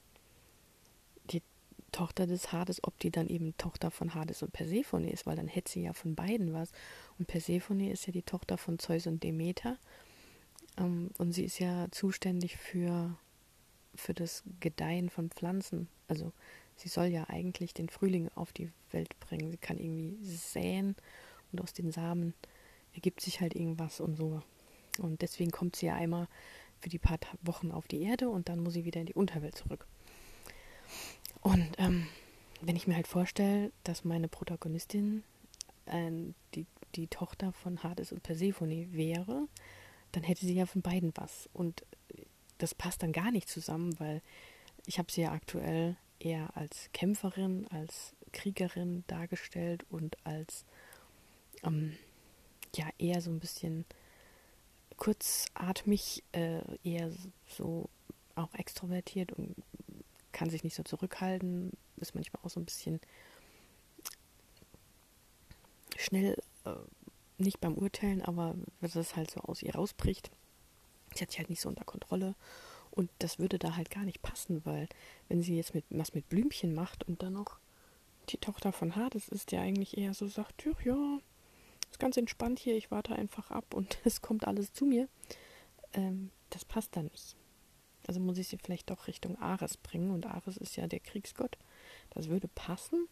Tochter 1.92 2.26
des 2.26 2.52
Hades, 2.52 2.82
ob 2.84 2.98
die 2.98 3.10
dann 3.10 3.28
eben 3.28 3.56
Tochter 3.56 3.90
von 3.90 4.14
Hades 4.14 4.42
und 4.42 4.52
Persephone 4.52 5.06
ist, 5.06 5.26
weil 5.26 5.36
dann 5.36 5.48
hätte 5.48 5.70
sie 5.70 5.82
ja 5.82 5.92
von 5.92 6.14
beiden 6.14 6.52
was. 6.52 6.72
Und 7.18 7.26
Persephone 7.26 7.90
ist 7.90 8.06
ja 8.06 8.12
die 8.12 8.22
Tochter 8.22 8.58
von 8.58 8.78
Zeus 8.78 9.06
und 9.06 9.22
Demeter. 9.22 9.78
Ähm, 10.76 11.10
und 11.18 11.32
sie 11.32 11.44
ist 11.44 11.58
ja 11.58 11.86
zuständig 11.90 12.56
für, 12.56 13.16
für 13.94 14.14
das 14.14 14.42
Gedeihen 14.60 15.10
von 15.10 15.30
Pflanzen. 15.30 15.88
Also 16.08 16.32
sie 16.76 16.88
soll 16.88 17.06
ja 17.06 17.28
eigentlich 17.28 17.74
den 17.74 17.88
Frühling 17.88 18.28
auf 18.34 18.52
die 18.52 18.70
Welt 18.90 19.18
bringen. 19.20 19.50
Sie 19.50 19.58
kann 19.58 19.78
irgendwie 19.78 20.16
säen 20.24 20.96
und 21.52 21.60
aus 21.60 21.72
den 21.72 21.92
Samen 21.92 22.34
ergibt 22.94 23.20
sich 23.20 23.40
halt 23.40 23.54
irgendwas 23.54 24.00
und 24.00 24.16
so. 24.16 24.42
Und 24.98 25.22
deswegen 25.22 25.50
kommt 25.50 25.76
sie 25.76 25.86
ja 25.86 25.94
einmal 25.94 26.28
für 26.80 26.88
die 26.88 26.98
paar 26.98 27.18
Wochen 27.42 27.70
auf 27.70 27.86
die 27.86 28.02
Erde 28.02 28.28
und 28.28 28.48
dann 28.48 28.60
muss 28.60 28.74
sie 28.74 28.84
wieder 28.84 29.00
in 29.00 29.06
die 29.06 29.14
Unterwelt 29.14 29.56
zurück. 29.56 29.86
Und 31.40 31.76
ähm, 31.78 32.06
wenn 32.60 32.76
ich 32.76 32.86
mir 32.86 32.94
halt 32.94 33.08
vorstelle, 33.08 33.72
dass 33.84 34.04
meine 34.04 34.28
Protagonistin 34.28 35.24
äh, 35.86 36.10
die, 36.54 36.66
die 36.94 37.08
Tochter 37.08 37.52
von 37.52 37.82
Hades 37.82 38.12
und 38.12 38.22
Persephone 38.22 38.92
wäre, 38.92 39.48
dann 40.12 40.22
hätte 40.22 40.46
sie 40.46 40.54
ja 40.54 40.66
von 40.66 40.82
beiden 40.82 41.12
was. 41.16 41.48
Und 41.52 41.84
das 42.58 42.74
passt 42.74 43.02
dann 43.02 43.12
gar 43.12 43.30
nicht 43.30 43.48
zusammen, 43.48 43.98
weil 43.98 44.22
ich 44.86 44.98
habe 44.98 45.10
sie 45.10 45.22
ja 45.22 45.32
aktuell 45.32 45.96
eher 46.20 46.56
als 46.56 46.90
Kämpferin, 46.92 47.66
als 47.68 48.14
Kriegerin 48.32 49.04
dargestellt 49.06 49.84
und 49.90 50.16
als 50.24 50.64
ähm, 51.64 51.96
ja 52.74 52.88
eher 52.98 53.20
so 53.20 53.30
ein 53.30 53.40
bisschen 53.40 53.84
kurzatmig, 54.96 56.22
äh, 56.32 56.60
eher 56.84 57.10
so 57.48 57.88
auch 58.34 58.54
extrovertiert 58.54 59.32
und 59.32 59.56
kann 60.42 60.50
sich 60.50 60.64
nicht 60.64 60.74
so 60.74 60.82
zurückhalten, 60.82 61.70
ist 61.98 62.16
manchmal 62.16 62.42
auch 62.42 62.50
so 62.50 62.58
ein 62.58 62.64
bisschen 62.64 63.00
schnell, 65.96 66.36
äh, 66.64 66.74
nicht 67.38 67.60
beim 67.60 67.74
Urteilen, 67.74 68.22
aber 68.22 68.56
wenn 68.80 68.90
das 68.90 69.14
halt 69.14 69.30
so 69.30 69.38
aus 69.42 69.62
ihr 69.62 69.76
rausbricht, 69.76 70.32
sie 71.14 71.22
hat 71.22 71.30
sich 71.30 71.38
halt 71.38 71.48
nicht 71.48 71.60
so 71.60 71.68
unter 71.68 71.84
Kontrolle 71.84 72.34
und 72.90 73.08
das 73.20 73.38
würde 73.38 73.60
da 73.60 73.76
halt 73.76 73.88
gar 73.88 74.02
nicht 74.02 74.20
passen, 74.20 74.62
weil 74.64 74.88
wenn 75.28 75.42
sie 75.42 75.54
jetzt 75.54 75.74
mit 75.74 75.84
was 75.90 76.12
mit 76.12 76.28
Blümchen 76.28 76.74
macht 76.74 77.06
und 77.06 77.22
dann 77.22 77.34
noch 77.34 77.60
die 78.30 78.38
Tochter 78.38 78.72
von 78.72 78.96
Hades 78.96 79.28
ist, 79.28 79.52
der 79.52 79.60
eigentlich 79.60 79.96
eher 79.96 80.12
so 80.12 80.26
sagt, 80.26 80.64
ja, 80.84 81.20
ist 81.88 82.00
ganz 82.00 82.16
entspannt 82.16 82.58
hier, 82.58 82.76
ich 82.76 82.90
warte 82.90 83.14
einfach 83.14 83.52
ab 83.52 83.74
und 83.74 83.96
es 84.04 84.22
kommt 84.22 84.48
alles 84.48 84.72
zu 84.72 84.86
mir. 84.86 85.06
Ähm, 85.92 86.32
das 86.50 86.64
passt 86.64 86.96
dann 86.96 87.04
nicht. 87.12 87.36
Also 88.06 88.20
muss 88.20 88.38
ich 88.38 88.48
sie 88.48 88.58
vielleicht 88.58 88.90
doch 88.90 89.06
Richtung 89.06 89.38
Ares 89.40 89.76
bringen 89.76 90.10
und 90.10 90.26
Ares 90.26 90.56
ist 90.56 90.76
ja 90.76 90.86
der 90.86 91.00
Kriegsgott. 91.00 91.56
Das 92.10 92.28
würde 92.28 92.48
passen, 92.48 93.08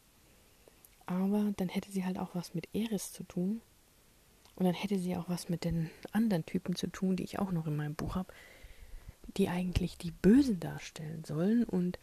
aber 1.06 1.52
dann 1.56 1.68
hätte 1.68 1.90
sie 1.90 2.04
halt 2.04 2.18
auch 2.18 2.34
was 2.34 2.54
mit 2.54 2.68
Eris 2.74 3.12
zu 3.12 3.24
tun 3.24 3.60
und 4.56 4.64
dann 4.64 4.74
hätte 4.74 4.98
sie 4.98 5.16
auch 5.16 5.28
was 5.28 5.48
mit 5.48 5.64
den 5.64 5.90
anderen 6.12 6.44
Typen 6.44 6.76
zu 6.76 6.86
tun, 6.86 7.16
die 7.16 7.24
ich 7.24 7.38
auch 7.38 7.52
noch 7.52 7.66
in 7.66 7.76
meinem 7.76 7.94
Buch 7.94 8.14
habe, 8.14 8.32
die 9.36 9.48
eigentlich 9.48 9.96
die 9.96 10.10
Bösen 10.10 10.60
darstellen 10.60 11.24
sollen 11.24 11.64
und 11.64 11.98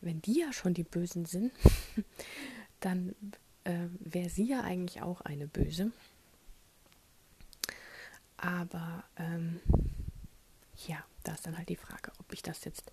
wenn 0.00 0.22
die 0.22 0.38
ja 0.40 0.52
schon 0.52 0.74
die 0.74 0.84
Bösen 0.84 1.26
sind, 1.26 1.52
dann 2.80 3.14
äh, 3.64 3.86
wäre 3.98 4.30
sie 4.30 4.46
ja 4.46 4.62
eigentlich 4.62 5.02
auch 5.02 5.20
eine 5.20 5.46
Böse. 5.46 5.92
Aber 8.36 9.04
ähm, 9.16 9.60
ja, 10.86 11.04
da 11.24 11.34
ist 11.34 11.46
dann 11.46 11.56
halt 11.56 11.68
die 11.68 11.76
Frage, 11.76 12.12
ob 12.18 12.32
ich 12.32 12.42
das 12.42 12.64
jetzt, 12.64 12.92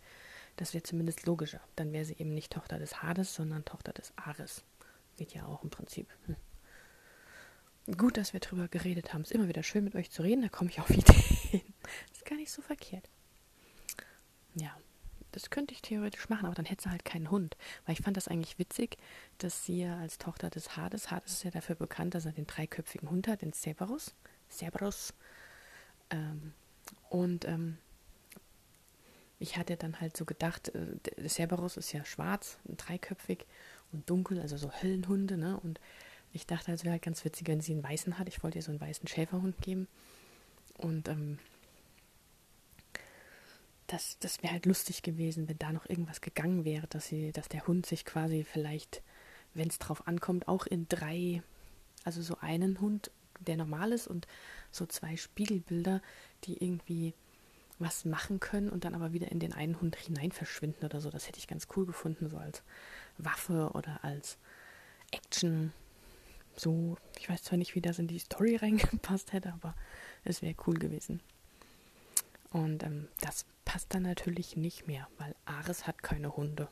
das 0.55 0.73
wäre 0.73 0.83
zumindest 0.83 1.25
logischer. 1.25 1.61
Dann 1.75 1.91
wäre 1.93 2.05
sie 2.05 2.17
eben 2.17 2.33
nicht 2.33 2.51
Tochter 2.51 2.79
des 2.79 3.01
Hades, 3.01 3.33
sondern 3.33 3.65
Tochter 3.65 3.93
des 3.93 4.13
Ares. 4.15 4.63
Geht 5.17 5.33
ja 5.33 5.45
auch 5.45 5.63
im 5.63 5.69
Prinzip. 5.69 6.07
Hm. 6.25 6.35
Gut, 7.95 8.17
dass 8.17 8.33
wir 8.33 8.41
drüber 8.41 8.67
geredet 8.67 9.13
haben. 9.13 9.21
Es 9.21 9.31
ist 9.31 9.35
immer 9.35 9.47
wieder 9.47 9.63
schön 9.63 9.83
mit 9.83 9.95
euch 9.95 10.11
zu 10.11 10.21
reden, 10.21 10.41
da 10.41 10.49
komme 10.49 10.69
ich 10.69 10.79
auf 10.79 10.89
Ideen. 10.91 11.73
ist 12.11 12.25
gar 12.25 12.35
nicht 12.35 12.51
so 12.51 12.61
verkehrt. 12.61 13.09
Ja, 14.55 14.75
das 15.31 15.49
könnte 15.49 15.73
ich 15.73 15.81
theoretisch 15.81 16.29
machen, 16.29 16.45
aber 16.45 16.55
dann 16.55 16.65
hätte 16.65 16.83
sie 16.83 16.89
halt 16.89 17.05
keinen 17.05 17.31
Hund. 17.31 17.55
Weil 17.85 17.93
ich 17.93 18.01
fand 18.01 18.17
das 18.17 18.27
eigentlich 18.27 18.59
witzig, 18.59 18.97
dass 19.37 19.65
sie 19.65 19.81
ja 19.81 19.97
als 19.97 20.17
Tochter 20.17 20.49
des 20.49 20.75
Hades, 20.75 21.11
Hades 21.11 21.31
ist 21.31 21.43
ja 21.43 21.51
dafür 21.51 21.75
bekannt, 21.75 22.15
dass 22.15 22.25
er 22.25 22.33
den 22.33 22.47
dreiköpfigen 22.47 23.09
Hund 23.09 23.27
hat, 23.27 23.41
den 23.41 23.53
Cerberus. 23.53 24.15
Cerberus. 24.49 25.13
Ähm, 26.09 26.53
und 27.09 27.45
ähm, 27.45 27.77
ich 29.39 29.57
hatte 29.57 29.77
dann 29.77 30.01
halt 30.01 30.17
so 30.17 30.25
gedacht, 30.25 30.69
äh, 30.69 31.27
Cerberus 31.29 31.77
ist 31.77 31.91
ja 31.91 32.03
schwarz, 32.05 32.57
dreiköpfig 32.65 33.45
und 33.91 34.09
dunkel, 34.09 34.39
also 34.39 34.57
so 34.57 34.71
Höllenhunde, 34.71 35.37
ne? 35.37 35.59
Und 35.59 35.79
ich 36.33 36.45
dachte, 36.45 36.71
es 36.71 36.83
wäre 36.83 36.93
halt 36.93 37.03
ganz 37.03 37.23
witzig, 37.23 37.47
wenn 37.47 37.61
sie 37.61 37.73
einen 37.73 37.83
weißen 37.83 38.17
hat. 38.17 38.27
Ich 38.27 38.43
wollte 38.43 38.57
ihr 38.57 38.63
so 38.63 38.71
einen 38.71 38.81
weißen 38.81 39.07
Schäferhund 39.07 39.61
geben. 39.61 39.87
Und 40.77 41.07
ähm, 41.07 41.39
das, 43.87 44.19
das 44.19 44.43
wäre 44.43 44.53
halt 44.53 44.65
lustig 44.65 45.01
gewesen, 45.01 45.47
wenn 45.47 45.57
da 45.57 45.71
noch 45.71 45.87
irgendwas 45.87 46.21
gegangen 46.21 46.65
wäre, 46.65 46.87
dass 46.87 47.07
sie, 47.07 47.31
dass 47.31 47.47
der 47.47 47.65
Hund 47.67 47.85
sich 47.85 48.05
quasi 48.05 48.43
vielleicht, 48.43 49.01
wenn 49.53 49.69
es 49.69 49.79
drauf 49.79 50.07
ankommt, 50.07 50.47
auch 50.47 50.65
in 50.65 50.87
drei, 50.89 51.41
also 52.03 52.21
so 52.21 52.37
einen 52.39 52.81
Hund, 52.81 53.11
der 53.39 53.55
normal 53.55 53.93
ist 53.93 54.07
und 54.07 54.27
so 54.71 54.85
zwei 54.85 55.15
Spiegelbilder, 55.15 56.01
die 56.45 56.63
irgendwie 56.63 57.13
was 57.79 58.05
machen 58.05 58.39
können 58.39 58.69
und 58.69 58.85
dann 58.85 58.95
aber 58.95 59.13
wieder 59.13 59.31
in 59.31 59.39
den 59.39 59.53
einen 59.53 59.79
Hund 59.79 59.95
hinein 59.95 60.31
verschwinden 60.31 60.85
oder 60.85 60.99
so. 60.99 61.09
Das 61.09 61.27
hätte 61.27 61.37
ich 61.37 61.47
ganz 61.47 61.67
cool 61.75 61.85
gefunden, 61.85 62.29
so 62.29 62.37
als 62.37 62.63
Waffe 63.17 63.71
oder 63.73 64.03
als 64.03 64.37
Action. 65.11 65.73
So, 66.55 66.97
ich 67.19 67.29
weiß 67.29 67.43
zwar 67.43 67.57
nicht, 67.57 67.75
wie 67.75 67.81
das 67.81 67.99
in 67.99 68.07
die 68.07 68.19
Story 68.19 68.55
reingepasst 68.61 69.33
hätte, 69.33 69.53
aber 69.53 69.75
es 70.23 70.41
wäre 70.41 70.55
cool 70.65 70.77
gewesen. 70.77 71.21
Und 72.49 72.83
ähm, 72.83 73.07
das 73.21 73.45
passt 73.65 73.93
dann 73.93 74.03
natürlich 74.03 74.55
nicht 74.55 74.87
mehr, 74.87 75.07
weil 75.17 75.35
Ares 75.45 75.85
hat 75.85 76.01
keine 76.01 76.35
Hunde. 76.35 76.69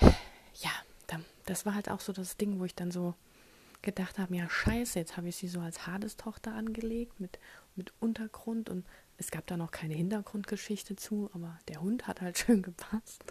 Ja, 0.00 0.70
dann, 1.06 1.24
das 1.46 1.64
war 1.64 1.74
halt 1.74 1.88
auch 1.88 2.00
so 2.00 2.12
das 2.12 2.36
Ding, 2.36 2.58
wo 2.58 2.64
ich 2.64 2.74
dann 2.74 2.90
so 2.90 3.14
gedacht 3.84 4.18
habe, 4.18 4.36
ja 4.36 4.48
scheiße, 4.48 4.98
jetzt 4.98 5.16
habe 5.16 5.28
ich 5.28 5.36
sie 5.36 5.48
so 5.48 5.60
als 5.60 5.86
Hades-Tochter 5.86 6.54
angelegt 6.54 7.20
mit, 7.20 7.38
mit 7.76 7.92
Untergrund 8.00 8.68
und 8.68 8.84
es 9.16 9.30
gab 9.30 9.46
da 9.46 9.56
noch 9.56 9.70
keine 9.70 9.94
Hintergrundgeschichte 9.94 10.96
zu, 10.96 11.30
aber 11.34 11.58
der 11.68 11.80
Hund 11.80 12.06
hat 12.06 12.20
halt 12.20 12.38
schön 12.38 12.62
gepasst. 12.62 13.24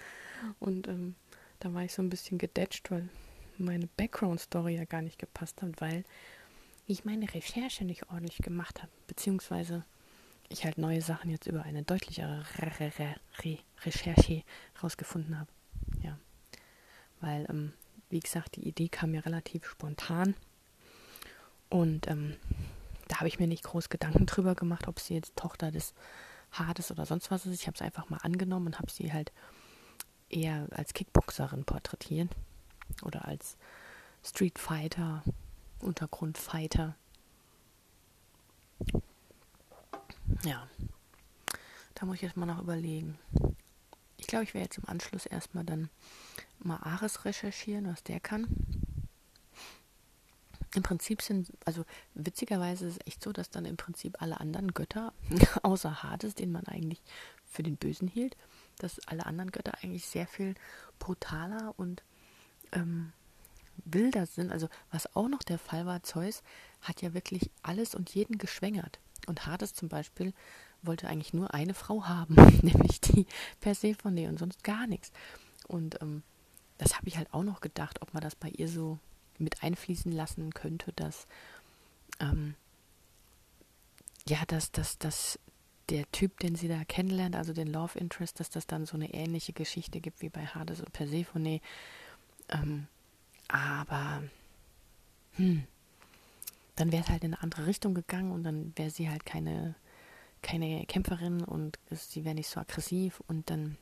Und 0.60 0.88
ähm, 0.88 1.16
da 1.60 1.74
war 1.74 1.84
ich 1.84 1.94
so 1.94 2.02
ein 2.02 2.10
bisschen 2.10 2.38
gedetscht, 2.38 2.92
weil 2.92 3.10
meine 3.58 3.88
Background-Story 3.98 4.76
ja 4.76 4.86
gar 4.86 5.02
nicht 5.02 5.20
gepasst 5.20 5.62
hat, 5.62 5.82
weil 5.82 6.04
ich 6.88 7.06
meine 7.06 7.34
Recherche 7.34 7.86
nicht 7.86 8.10
ordentlich 8.10 8.38
gemacht 8.38 8.82
habe, 8.82 8.92
beziehungsweise 9.08 9.86
ich 10.50 10.66
halt 10.66 10.78
neue 10.78 11.02
Sachen 11.02 11.30
jetzt 11.30 11.48
über 11.48 11.64
eine 11.64 11.84
deutlichere 11.84 12.46
Re 12.60 12.72
Re 12.80 13.16
Re 13.44 13.60
Recherche 13.86 14.44
rausgefunden 14.82 15.40
habe. 15.40 15.50
Ja. 16.02 16.18
Weil, 17.22 17.46
ähm, 17.50 17.74
wie 18.14 18.20
gesagt, 18.20 18.58
die 18.58 18.68
Idee 18.68 18.90
kam 18.90 19.12
mir 19.12 19.26
relativ 19.26 19.68
spontan. 19.68 20.36
Und 21.70 22.08
ähm, 22.08 22.36
da 23.08 23.18
habe 23.18 23.28
ich 23.28 23.40
mir 23.40 23.48
nicht 23.48 23.64
groß 23.64 23.90
Gedanken 23.90 24.28
drüber 24.28 24.54
gemacht, 24.54 24.88
ob 24.88 25.00
sie 25.00 25.16
jetzt 25.16 25.36
Tochter 25.36 25.72
des 25.72 25.96
Hades 26.52 26.92
oder 26.92 27.08
sonst 27.08 27.32
was 27.32 27.48
ist. 27.48 27.60
Ich 27.60 27.66
habe 27.66 27.74
es 27.74 27.82
einfach 27.82 28.12
mal 28.12 28.20
angenommen 28.22 28.68
und 28.68 28.80
habe 28.80 28.92
sie 28.92 29.12
halt 29.12 29.32
eher 30.30 30.68
als 30.72 30.94
Kickboxerin 30.94 31.66
porträtiert. 31.66 32.30
Oder 33.02 33.28
als 33.28 33.58
Street 34.24 34.60
Fighter, 34.60 35.24
Untergrundfighter. 35.80 36.96
Ja, 40.44 40.68
da 41.96 42.06
muss 42.06 42.18
ich 42.18 42.22
jetzt 42.22 42.38
mal 42.38 42.46
noch 42.46 42.62
überlegen. 42.62 43.18
Ich 44.18 44.28
glaube, 44.28 44.44
ich 44.44 44.54
werde 44.54 44.66
jetzt 44.66 44.78
im 44.78 44.88
Anschluss 44.88 45.26
erstmal 45.26 45.64
dann 45.64 45.90
mal 46.66 46.78
Ares 46.78 47.26
recherchieren, 47.26 47.88
was 47.88 48.04
der 48.04 48.20
kann. 48.20 48.48
Im 50.76 50.82
Prinzip 50.82 51.22
sind, 51.22 51.52
also 51.66 51.86
witzigerweise 52.16 52.88
ist 52.88 52.94
es 52.94 53.08
echt 53.08 53.24
so, 53.24 53.32
dass 53.32 53.52
dann 53.52 53.66
im 53.66 53.78
Prinzip 53.78 54.22
alle 54.22 54.40
anderen 54.40 54.74
Götter, 54.74 55.14
außer 55.64 56.02
Hades, 56.02 56.34
den 56.34 56.52
man 56.52 56.66
eigentlich 56.66 57.02
für 57.46 57.62
den 57.62 57.78
Bösen 57.78 58.08
hielt, 58.08 58.36
dass 58.80 59.00
alle 59.08 59.26
anderen 59.26 59.52
Götter 59.52 59.74
eigentlich 59.84 60.08
sehr 60.08 60.26
viel 60.26 60.56
brutaler 60.98 61.76
und 61.78 62.04
ähm, 62.72 63.14
wilder 63.86 64.26
sind. 64.26 64.52
Also 64.52 64.68
was 64.92 65.16
auch 65.16 65.28
noch 65.28 65.44
der 65.44 65.60
Fall 65.60 65.86
war, 65.86 66.02
Zeus 66.02 66.42
hat 66.82 67.02
ja 67.02 67.14
wirklich 67.14 67.52
alles 67.62 67.94
und 67.94 68.14
jeden 68.16 68.38
geschwängert. 68.40 69.00
Und 69.28 69.46
Hades 69.46 69.74
zum 69.74 69.90
Beispiel 69.90 70.34
wollte 70.82 71.08
eigentlich 71.08 71.34
nur 71.34 71.54
eine 71.54 71.74
Frau 71.74 72.06
haben, 72.06 72.36
nämlich 72.62 73.00
die 73.00 73.26
Persephone 73.60 74.28
und 74.28 74.40
sonst 74.40 74.64
gar 74.64 74.88
nichts. 74.88 75.12
Und 75.68 76.02
ähm, 76.02 76.24
das 76.78 76.98
habe 76.98 77.08
ich 77.08 77.18
halt 77.18 77.34
auch 77.34 77.44
noch 77.44 77.62
gedacht, 77.62 78.02
ob 78.02 78.14
man 78.14 78.22
das 78.22 78.36
bei 78.36 78.50
ihr 78.50 78.68
so 78.68 79.00
mit 79.38 79.64
einfließen 79.64 80.12
lassen 80.12 80.54
könnte, 80.54 80.94
dass 80.94 81.28
ähm, 82.20 82.56
ja, 84.28 84.40
dass, 84.48 84.72
dass, 84.72 84.98
dass 84.98 85.40
der 85.90 86.10
Typ, 86.12 86.40
den 86.40 86.56
sie 86.56 86.68
da 86.68 86.84
kennenlernt, 86.86 87.36
also 87.36 87.54
den 87.54 87.68
Love 87.68 88.00
Interest, 88.00 88.40
dass 88.40 88.50
das 88.50 88.68
dann 88.68 88.86
so 88.86 88.96
eine 88.96 89.14
ähnliche 89.14 89.54
Geschichte 89.54 90.00
gibt 90.00 90.22
wie 90.22 90.30
bei 90.30 90.46
Hades 90.46 90.80
und 90.80 90.94
Persephone. 90.94 91.60
Ähm, 92.50 92.88
aber 93.50 94.24
hm, 95.34 95.64
dann 96.76 96.92
wäre 96.92 97.04
es 97.04 97.10
halt 97.10 97.24
in 97.24 97.34
eine 97.34 97.44
andere 97.44 97.66
Richtung 97.66 97.94
gegangen 97.94 98.32
und 98.32 98.44
dann 98.44 98.74
wäre 98.76 98.90
sie 98.90 99.10
halt 99.10 99.26
keine, 99.26 99.76
keine 100.42 100.86
Kämpferin 100.86 101.44
und 101.44 101.78
sie 101.92 102.24
wäre 102.24 102.36
nicht 102.36 102.50
so 102.50 102.60
aggressiv 102.60 103.22
und 103.28 103.50
dann 103.50 103.78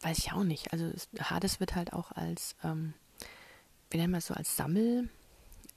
weiß 0.00 0.18
ich 0.18 0.32
auch 0.32 0.44
nicht. 0.44 0.72
Also 0.72 0.90
Hades 1.18 1.60
wird 1.60 1.74
halt 1.74 1.92
auch 1.92 2.12
als, 2.12 2.56
ähm, 2.64 2.94
wie 3.90 3.98
nennen 3.98 4.12
wir 4.12 4.18
es 4.18 4.26
so, 4.26 4.34
als 4.34 4.56
Sammel, 4.56 5.08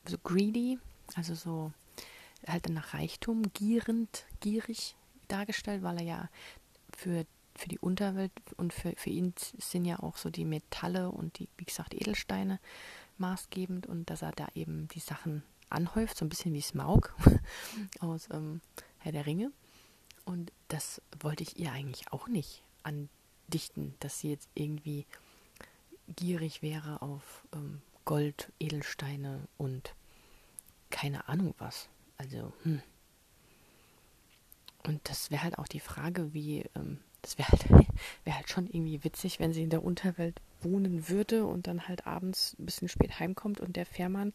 so 0.05 0.17
greedy, 0.17 0.79
also 1.15 1.35
so 1.35 1.71
halt 2.47 2.69
nach 2.69 2.93
Reichtum 2.93 3.53
gierend, 3.53 4.25
gierig 4.39 4.95
dargestellt, 5.27 5.83
weil 5.83 5.99
er 5.99 6.03
ja 6.03 6.29
für, 6.95 7.25
für 7.55 7.69
die 7.69 7.79
Unterwelt 7.79 8.31
und 8.57 8.73
für, 8.73 8.93
für 8.95 9.09
ihn 9.09 9.33
sind 9.37 9.85
ja 9.85 9.99
auch 9.99 10.17
so 10.17 10.29
die 10.29 10.45
Metalle 10.45 11.09
und 11.09 11.39
die, 11.39 11.47
wie 11.57 11.65
gesagt, 11.65 11.93
Edelsteine 11.93 12.59
maßgebend 13.17 13.87
und 13.87 14.09
dass 14.09 14.21
er 14.21 14.31
da 14.31 14.47
eben 14.55 14.87
die 14.89 14.99
Sachen 14.99 15.43
anhäuft, 15.69 16.17
so 16.17 16.25
ein 16.25 16.29
bisschen 16.29 16.53
wie 16.53 16.61
Smaug 16.61 17.15
aus 17.99 18.27
ähm, 18.31 18.61
Herr 18.99 19.11
der 19.11 19.25
Ringe. 19.25 19.51
Und 20.25 20.51
das 20.69 21.01
wollte 21.19 21.43
ich 21.43 21.57
ihr 21.57 21.71
eigentlich 21.71 22.11
auch 22.11 22.27
nicht 22.27 22.63
andichten, 23.53 23.93
dass 23.99 24.19
sie 24.19 24.31
jetzt 24.31 24.49
irgendwie 24.55 25.05
gierig 26.15 26.63
wäre 26.63 27.03
auf 27.03 27.45
ähm, 27.53 27.81
Gold, 28.03 28.51
Edelsteine 28.59 29.47
und 29.57 29.93
keine 30.89 31.27
Ahnung 31.27 31.53
was. 31.59 31.87
Also, 32.17 32.51
hm. 32.63 32.81
Und 34.85 35.07
das 35.07 35.29
wäre 35.29 35.43
halt 35.43 35.59
auch 35.59 35.67
die 35.67 35.79
Frage, 35.79 36.33
wie, 36.33 36.65
ähm, 36.75 36.99
das 37.21 37.37
wäre 37.37 37.49
halt, 37.49 37.65
wär 38.25 38.35
halt 38.35 38.49
schon 38.49 38.67
irgendwie 38.67 39.03
witzig, 39.03 39.39
wenn 39.39 39.53
sie 39.53 39.63
in 39.63 39.69
der 39.69 39.83
Unterwelt 39.83 40.41
wohnen 40.61 41.07
würde 41.07 41.45
und 41.45 41.67
dann 41.67 41.87
halt 41.87 42.07
abends 42.07 42.55
ein 42.57 42.65
bisschen 42.65 42.89
spät 42.89 43.19
heimkommt 43.19 43.61
und 43.61 43.75
der 43.75 43.85
Fährmann 43.85 44.33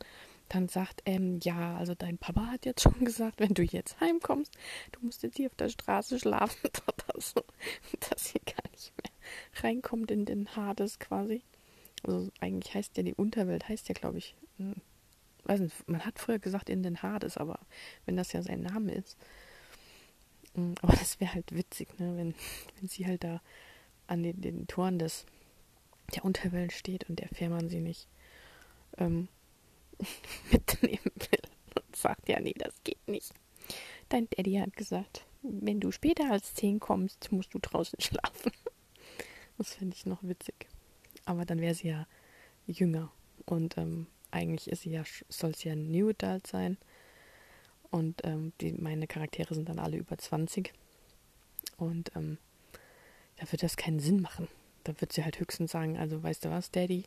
dann 0.49 0.69
sagt, 0.69 1.03
ähm, 1.05 1.39
ja, 1.43 1.77
also 1.77 1.95
dein 1.95 2.19
Papa 2.19 2.47
hat 2.47 2.67
jetzt 2.67 2.83
schon 2.83 3.05
gesagt, 3.05 3.41
wenn 3.41 3.55
du 3.55 3.63
jetzt 3.63 4.01
heimkommst, 4.01 4.53
du 4.93 5.01
musst 5.05 5.23
jetzt 5.23 5.37
hier 5.37 5.49
auf 5.49 5.55
der 5.55 5.69
Straße 5.69 6.19
schlafen 6.19 6.71
so, 7.19 7.43
dass 8.11 8.27
sie 8.27 8.41
gar 8.41 8.71
nicht 8.71 8.93
mehr 8.97 9.63
reinkommt 9.63 10.11
in 10.11 10.25
den 10.25 10.55
Hades 10.57 10.99
quasi. 10.99 11.43
Also 12.05 12.31
eigentlich 12.41 12.75
heißt 12.75 12.97
ja 12.97 13.03
die 13.03 13.15
Unterwelt, 13.15 13.69
heißt 13.69 13.89
ja, 13.89 13.95
glaube 13.95 14.19
ich, 14.19 14.37
hm, 14.57 14.77
weiß 15.45 15.61
nicht, 15.61 15.89
man 15.89 16.05
hat 16.05 16.19
früher 16.19 16.39
gesagt 16.39 16.71
in 16.71 16.83
den 16.83 17.03
Hades, 17.03 17.37
aber 17.37 17.59
wenn 18.07 18.17
das 18.17 18.33
ja 18.33 18.43
sein 18.43 18.63
Name 18.63 18.93
ist. 18.93 19.17
Hm, 20.55 20.75
aber 20.83 20.95
das 20.95 21.21
wäre 21.21 21.35
halt 21.35 21.55
witzig, 21.55 21.99
ne, 21.99 22.17
wenn, 22.17 22.35
wenn 22.79 22.89
sie 22.89 23.07
halt 23.07 23.25
da 23.25 23.43
an 24.07 24.23
den, 24.23 24.41
den 24.41 24.67
Toren 24.67 24.99
des, 24.99 25.27
der 26.15 26.25
Unterwelt 26.25 26.73
steht 26.73 27.09
und 27.09 27.19
der 27.19 27.29
Fährmann 27.29 27.69
sie 27.69 27.81
nicht 27.81 28.09
ähm, 28.97 29.29
mitnehmen 30.53 31.13
will 31.31 31.43
und 31.75 31.97
sagt, 31.97 32.29
ja, 32.29 32.41
nee, 32.41 32.55
das 32.57 32.75
geht 32.85 33.07
nicht. 33.07 33.33
Dein 34.09 34.29
Daddy 34.31 34.55
hat 34.55 34.77
gesagt, 34.77 35.27
wenn 35.43 35.81
du 35.81 35.91
später 35.91 36.31
als 36.31 36.55
zehn 36.55 36.81
kommst, 36.81 37.31
musst 37.33 37.55
du 37.55 37.59
draußen 37.59 38.01
schlafen. 38.01 38.53
Das 39.57 39.75
finde 39.75 39.97
ich 39.97 40.07
noch 40.07 40.23
witzig. 40.23 40.67
Aber 41.25 41.45
dann 41.45 41.61
wäre 41.61 41.75
sie 41.75 41.89
ja 41.89 42.07
jünger 42.67 43.11
und 43.45 43.77
ähm, 43.79 44.07
eigentlich 44.31 44.71
ist 44.71 44.83
sie 44.83 44.91
ja, 44.91 45.03
soll 45.29 45.51
es 45.51 45.65
ja 45.65 45.73
ein 45.73 45.91
New 45.91 46.11
Adult 46.11 46.47
sein. 46.47 46.79
Und 47.91 48.21
ähm, 48.25 48.53
die, 48.61 48.73
meine 48.73 49.07
Charaktere 49.07 49.55
sind 49.55 49.69
dann 49.69 49.79
alle 49.79 49.97
über 49.97 50.19
20. 50.19 50.73
Und 51.79 52.13
ähm, 52.15 52.39
da 53.37 53.51
wird 53.51 53.63
das 53.63 53.77
keinen 53.77 54.01
Sinn 54.01 54.21
machen. 54.21 54.49
Da 54.85 55.01
wird 55.01 55.13
sie 55.13 55.25
halt 55.25 55.41
höchstens 55.41 55.73
sagen, 55.73 55.97
also 55.97 56.23
weißt 56.23 56.45
du 56.45 56.51
was, 56.51 56.71
Daddy, 56.71 57.05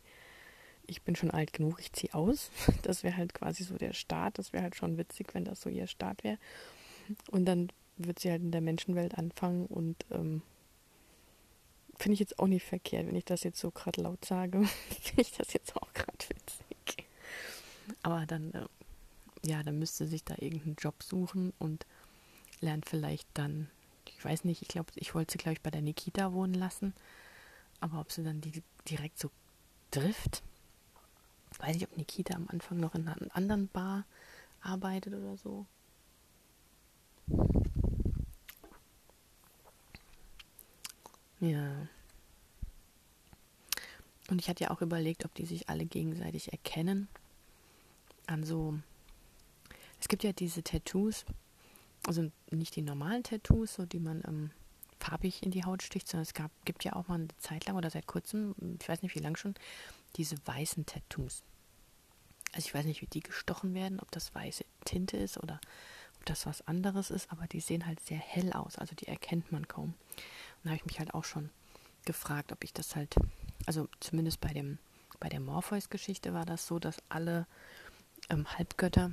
ich 0.87 1.01
bin 1.01 1.15
schon 1.15 1.31
alt 1.31 1.53
genug, 1.53 1.79
ich 1.79 1.91
ziehe 1.93 2.13
aus. 2.13 2.49
Das 2.83 3.03
wäre 3.03 3.17
halt 3.17 3.33
quasi 3.33 3.63
so 3.63 3.77
der 3.77 3.93
Start. 3.93 4.37
Das 4.37 4.53
wäre 4.53 4.63
halt 4.63 4.75
schon 4.75 4.97
witzig, 4.97 5.33
wenn 5.33 5.45
das 5.45 5.61
so 5.61 5.69
ihr 5.69 5.87
Start 5.87 6.23
wäre. 6.23 6.37
Und 7.29 7.45
dann 7.45 7.71
wird 7.97 8.19
sie 8.19 8.31
halt 8.31 8.41
in 8.41 8.51
der 8.51 8.61
Menschenwelt 8.61 9.17
anfangen 9.17 9.65
und 9.67 10.05
ähm, 10.11 10.41
finde 11.97 12.13
ich 12.13 12.19
jetzt 12.19 12.39
auch 12.39 12.47
nicht 12.47 12.65
verkehrt, 12.65 13.07
wenn 13.07 13.15
ich 13.15 13.25
das 13.25 13.43
jetzt 13.43 13.59
so 13.59 13.71
gerade 13.71 14.01
laut 14.01 14.25
sage. 14.25 14.63
finde 15.01 15.21
ich 15.21 15.31
das 15.31 15.53
jetzt 15.53 15.75
auch 15.75 15.93
gerade 15.93 16.29
witzig. 16.29 17.07
Aber 18.03 18.25
dann, 18.25 18.53
äh, 18.53 18.65
ja, 19.45 19.63
dann 19.63 19.79
müsste 19.79 20.07
sich 20.07 20.23
da 20.23 20.35
irgendeinen 20.37 20.75
Job 20.75 21.03
suchen 21.03 21.53
und 21.59 21.85
lernt 22.59 22.87
vielleicht 22.87 23.27
dann, 23.33 23.69
ich 24.05 24.23
weiß 24.23 24.43
nicht, 24.45 24.61
ich 24.61 24.67
glaube, 24.67 24.91
ich 24.95 25.13
wollte 25.13 25.33
sie, 25.33 25.37
glaube 25.37 25.53
ich, 25.53 25.61
bei 25.61 25.71
der 25.71 25.81
Nikita 25.81 26.33
wohnen 26.33 26.53
lassen. 26.53 26.93
Aber 27.79 27.99
ob 27.99 28.11
sie 28.11 28.23
dann 28.23 28.41
die 28.41 28.61
direkt 28.87 29.19
so 29.19 29.31
trifft, 29.89 30.43
weiß 31.59 31.75
ich, 31.75 31.83
ob 31.83 31.97
Nikita 31.97 32.35
am 32.35 32.47
Anfang 32.49 32.79
noch 32.79 32.95
in 32.95 33.07
einer 33.07 33.35
anderen 33.35 33.67
Bar 33.67 34.05
arbeitet 34.61 35.13
oder 35.13 35.37
so. 35.37 35.65
Ja. 41.39 41.87
Und 44.29 44.39
ich 44.39 44.47
hatte 44.47 44.63
ja 44.63 44.71
auch 44.71 44.81
überlegt, 44.81 45.25
ob 45.25 45.33
die 45.33 45.45
sich 45.45 45.67
alle 45.67 45.85
gegenseitig 45.85 46.51
erkennen 46.51 47.07
an 48.27 48.43
so. 48.43 48.79
Es 49.99 50.07
gibt 50.07 50.23
ja 50.23 50.31
diese 50.31 50.63
Tattoos, 50.63 51.25
also 52.07 52.31
nicht 52.49 52.75
die 52.75 52.81
normalen 52.81 53.23
Tattoos, 53.23 53.73
so 53.73 53.85
die 53.85 53.99
man 53.99 54.23
ähm, 54.27 54.51
farbig 54.99 55.43
in 55.43 55.51
die 55.51 55.65
Haut 55.65 55.83
sticht, 55.83 56.07
sondern 56.07 56.23
es 56.23 56.33
gab, 56.33 56.51
gibt 56.65 56.83
ja 56.83 56.93
auch 56.93 57.07
mal 57.07 57.15
eine 57.15 57.27
Zeit 57.39 57.65
lang 57.65 57.75
oder 57.75 57.89
seit 57.89 58.07
kurzem, 58.07 58.55
ich 58.79 58.87
weiß 58.87 59.01
nicht 59.01 59.15
wie 59.15 59.19
lang 59.19 59.35
schon, 59.35 59.55
diese 60.15 60.35
weißen 60.45 60.85
Tattoos. 60.85 61.43
Also 62.53 62.67
ich 62.67 62.73
weiß 62.73 62.85
nicht, 62.85 63.01
wie 63.01 63.07
die 63.07 63.21
gestochen 63.21 63.73
werden, 63.73 63.99
ob 63.99 64.11
das 64.11 64.33
weiße 64.35 64.65
Tinte 64.85 65.17
ist 65.17 65.37
oder 65.37 65.59
ob 66.17 66.25
das 66.25 66.45
was 66.45 66.67
anderes 66.67 67.09
ist, 67.09 67.31
aber 67.31 67.47
die 67.47 67.61
sehen 67.61 67.85
halt 67.85 67.99
sehr 67.99 68.17
hell 68.17 68.51
aus, 68.53 68.77
also 68.77 68.93
die 68.95 69.07
erkennt 69.07 69.51
man 69.51 69.67
kaum. 69.67 69.93
Und 69.93 70.65
da 70.65 70.69
habe 70.71 70.77
ich 70.77 70.85
mich 70.85 70.99
halt 70.99 71.13
auch 71.13 71.23
schon 71.23 71.49
gefragt, 72.05 72.51
ob 72.51 72.63
ich 72.63 72.73
das 72.73 72.95
halt, 72.95 73.15
also 73.65 73.87
zumindest 73.99 74.41
bei 74.41 74.53
dem, 74.53 74.79
bei 75.19 75.29
der 75.29 75.39
Morpheus-Geschichte 75.39 76.33
war 76.33 76.45
das 76.45 76.67
so, 76.67 76.79
dass 76.79 76.97
alle 77.09 77.47
ähm, 78.29 78.47
Halbgötter 78.57 79.11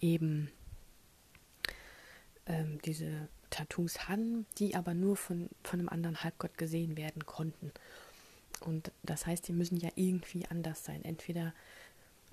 eben 0.00 0.50
ähm, 2.46 2.80
diese 2.84 3.28
Tattoos 3.50 4.08
hatten, 4.08 4.46
die 4.58 4.74
aber 4.74 4.94
nur 4.94 5.16
von, 5.16 5.48
von 5.62 5.80
einem 5.80 5.88
anderen 5.88 6.22
Halbgott 6.22 6.58
gesehen 6.58 6.96
werden 6.96 7.24
konnten. 7.24 7.72
Und 8.60 8.90
das 9.10 9.26
heißt, 9.26 9.46
die 9.48 9.52
müssen 9.52 9.76
ja 9.76 9.90
irgendwie 9.96 10.46
anders 10.46 10.84
sein. 10.84 11.04
Entweder, 11.04 11.54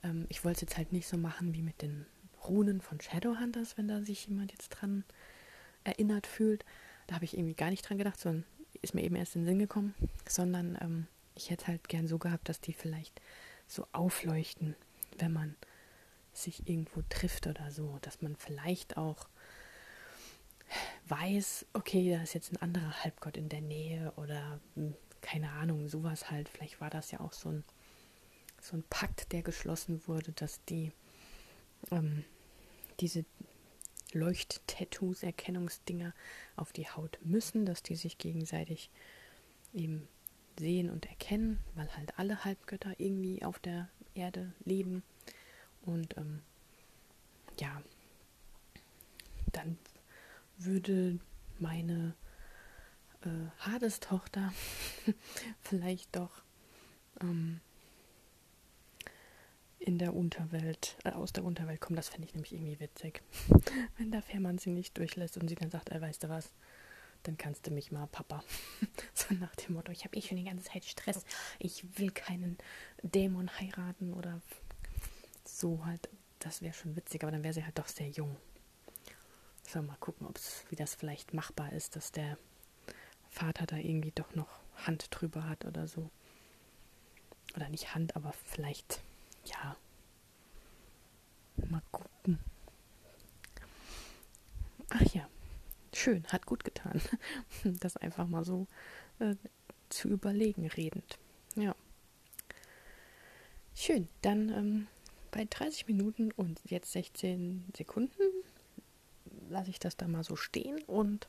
ähm, 0.03 0.25
ich 0.29 0.43
wollte 0.43 0.57
es 0.57 0.61
jetzt 0.61 0.77
halt 0.77 0.93
nicht 0.93 1.07
so 1.07 1.17
machen 1.17 1.53
wie 1.53 1.61
mit 1.61 1.81
den 1.81 2.05
Runen 2.47 2.81
von 2.81 2.99
Shadowhunters, 2.99 3.77
wenn 3.77 3.87
da 3.87 4.01
sich 4.01 4.27
jemand 4.27 4.51
jetzt 4.51 4.69
dran 4.69 5.03
erinnert 5.83 6.27
fühlt. 6.27 6.65
Da 7.07 7.15
habe 7.15 7.25
ich 7.25 7.35
irgendwie 7.35 7.55
gar 7.55 7.69
nicht 7.69 7.87
dran 7.87 7.97
gedacht, 7.97 8.19
sondern 8.19 8.45
ist 8.81 8.95
mir 8.95 9.03
eben 9.03 9.15
erst 9.15 9.35
in 9.35 9.41
den 9.41 9.47
Sinn 9.47 9.59
gekommen, 9.59 9.93
sondern 10.27 10.77
ähm, 10.81 11.07
ich 11.35 11.49
hätte 11.49 11.67
halt 11.67 11.87
gern 11.87 12.07
so 12.07 12.17
gehabt, 12.17 12.49
dass 12.49 12.61
die 12.61 12.73
vielleicht 12.73 13.21
so 13.67 13.87
aufleuchten, 13.91 14.75
wenn 15.17 15.33
man 15.33 15.55
sich 16.33 16.67
irgendwo 16.67 17.01
trifft 17.09 17.47
oder 17.47 17.71
so, 17.71 17.97
dass 18.01 18.21
man 18.21 18.35
vielleicht 18.35 18.97
auch 18.97 19.27
weiß, 21.07 21.65
okay, 21.73 22.11
da 22.11 22.23
ist 22.23 22.33
jetzt 22.33 22.53
ein 22.53 22.61
anderer 22.61 23.03
Halbgott 23.03 23.37
in 23.37 23.49
der 23.49 23.61
Nähe 23.61 24.13
oder 24.15 24.59
hm, 24.75 24.95
keine 25.21 25.51
Ahnung, 25.51 25.87
sowas 25.87 26.29
halt. 26.29 26.49
Vielleicht 26.49 26.81
war 26.81 26.89
das 26.89 27.11
ja 27.11 27.19
auch 27.19 27.33
so 27.33 27.49
ein, 27.49 27.63
so 28.61 28.77
ein 28.77 28.83
Pakt, 28.89 29.31
der 29.31 29.41
geschlossen 29.41 30.01
wurde, 30.07 30.31
dass 30.33 30.63
die 30.65 30.91
ähm, 31.91 32.23
diese 32.99 33.25
Leuchttattoos, 34.13 35.23
Erkennungsdinger 35.23 36.13
auf 36.55 36.73
die 36.73 36.87
Haut 36.89 37.17
müssen, 37.23 37.65
dass 37.65 37.81
die 37.81 37.95
sich 37.95 38.17
gegenseitig 38.17 38.89
eben 39.73 40.07
sehen 40.59 40.89
und 40.89 41.05
erkennen, 41.05 41.59
weil 41.75 41.95
halt 41.95 42.19
alle 42.19 42.43
Halbgötter 42.43 42.93
irgendwie 42.99 43.43
auf 43.43 43.57
der 43.59 43.89
Erde 44.13 44.51
leben 44.65 45.03
und 45.83 46.17
ähm, 46.17 46.41
ja, 47.59 47.81
dann 49.51 49.77
würde 50.57 51.19
meine 51.59 52.13
äh, 53.23 53.49
Hades-Tochter 53.59 54.53
vielleicht 55.61 56.15
doch 56.15 56.43
ähm, 57.21 57.61
in 59.79 59.97
der 59.97 60.13
Unterwelt, 60.13 60.95
äh, 61.03 61.11
aus 61.11 61.33
der 61.33 61.43
Unterwelt 61.43 61.81
kommen. 61.81 61.95
Das 61.95 62.09
fände 62.09 62.27
ich 62.27 62.33
nämlich 62.33 62.53
irgendwie 62.53 62.79
witzig. 62.79 63.21
Wenn 63.97 64.11
der 64.11 64.21
Fährmann 64.21 64.57
sie 64.57 64.69
nicht 64.69 64.97
durchlässt 64.97 65.37
und 65.37 65.47
sie 65.47 65.55
dann 65.55 65.71
sagt, 65.71 65.89
er 65.89 66.01
weißt 66.01 66.23
du 66.23 66.29
was, 66.29 66.53
dann 67.23 67.37
kannst 67.37 67.67
du 67.67 67.71
mich 67.71 67.91
mal, 67.91 68.07
Papa. 68.07 68.43
so 69.13 69.33
nach 69.35 69.55
dem 69.55 69.75
Motto, 69.75 69.91
ich 69.91 70.05
habe 70.05 70.15
eh 70.15 70.21
schon 70.21 70.37
die 70.37 70.43
ganze 70.43 70.65
Zeit 70.65 70.85
Stress. 70.85 71.25
Ich 71.59 71.97
will 71.97 72.11
keinen 72.11 72.57
Dämon 73.01 73.49
heiraten 73.59 74.13
oder 74.13 74.41
so 75.45 75.85
halt. 75.85 76.09
Das 76.39 76.61
wäre 76.61 76.73
schon 76.73 76.95
witzig, 76.95 77.23
aber 77.23 77.31
dann 77.31 77.43
wäre 77.43 77.53
sie 77.53 77.63
halt 77.63 77.77
doch 77.77 77.87
sehr 77.87 78.09
jung. 78.09 78.35
So, 79.67 79.81
mal 79.81 79.97
gucken, 79.99 80.27
ob's, 80.27 80.65
wie 80.69 80.75
das 80.75 80.95
vielleicht 80.95 81.33
machbar 81.33 81.71
ist, 81.73 81.95
dass 81.95 82.11
der 82.11 82.37
Vater 83.31 83.65
da 83.65 83.77
irgendwie 83.77 84.11
doch 84.13 84.35
noch 84.35 84.49
Hand 84.75 85.07
drüber 85.09 85.47
hat 85.47 85.65
oder 85.65 85.87
so. 85.87 86.09
Oder 87.55 87.69
nicht 87.69 87.95
Hand, 87.95 88.15
aber 88.15 88.33
vielleicht, 88.45 89.01
ja. 89.45 89.75
Mal 91.69 91.81
gucken. 91.91 92.39
Ach 94.89 95.01
ja, 95.13 95.27
schön, 95.93 96.25
hat 96.27 96.45
gut 96.45 96.63
getan. 96.63 97.01
Das 97.63 97.97
einfach 97.97 98.27
mal 98.27 98.43
so 98.43 98.67
äh, 99.19 99.35
zu 99.89 100.09
überlegen, 100.09 100.67
redend. 100.67 101.17
Ja. 101.55 101.75
Schön, 103.75 104.07
dann 104.21 104.49
ähm, 104.49 104.87
bei 105.31 105.45
30 105.49 105.87
Minuten 105.87 106.31
und 106.33 106.59
jetzt 106.65 106.91
16 106.91 107.65
Sekunden 107.75 108.21
lasse 109.49 109.69
ich 109.69 109.79
das 109.79 109.97
da 109.97 110.07
mal 110.07 110.23
so 110.23 110.35
stehen 110.35 110.81
und 110.83 111.27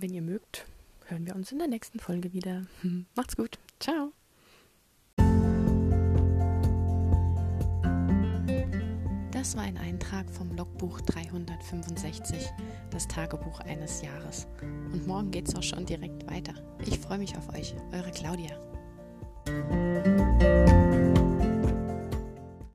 wenn 0.00 0.14
ihr 0.14 0.22
mögt, 0.22 0.66
hören 1.06 1.26
wir 1.26 1.34
uns 1.34 1.52
in 1.52 1.58
der 1.58 1.68
nächsten 1.68 1.98
Folge 1.98 2.32
wieder. 2.32 2.66
Macht's 3.14 3.36
gut. 3.36 3.58
Ciao. 3.80 4.12
Das 9.30 9.56
war 9.56 9.62
ein 9.62 9.78
Eintrag 9.78 10.28
vom 10.30 10.54
Logbuch 10.56 11.00
365, 11.02 12.50
das 12.90 13.06
Tagebuch 13.06 13.60
eines 13.60 14.02
Jahres. 14.02 14.48
Und 14.60 15.06
morgen 15.06 15.30
geht's 15.30 15.54
auch 15.54 15.62
schon 15.62 15.86
direkt 15.86 16.28
weiter. 16.28 16.54
Ich 16.84 16.98
freue 16.98 17.18
mich 17.18 17.36
auf 17.36 17.48
euch, 17.54 17.74
eure 17.92 18.10
Claudia. 18.10 18.58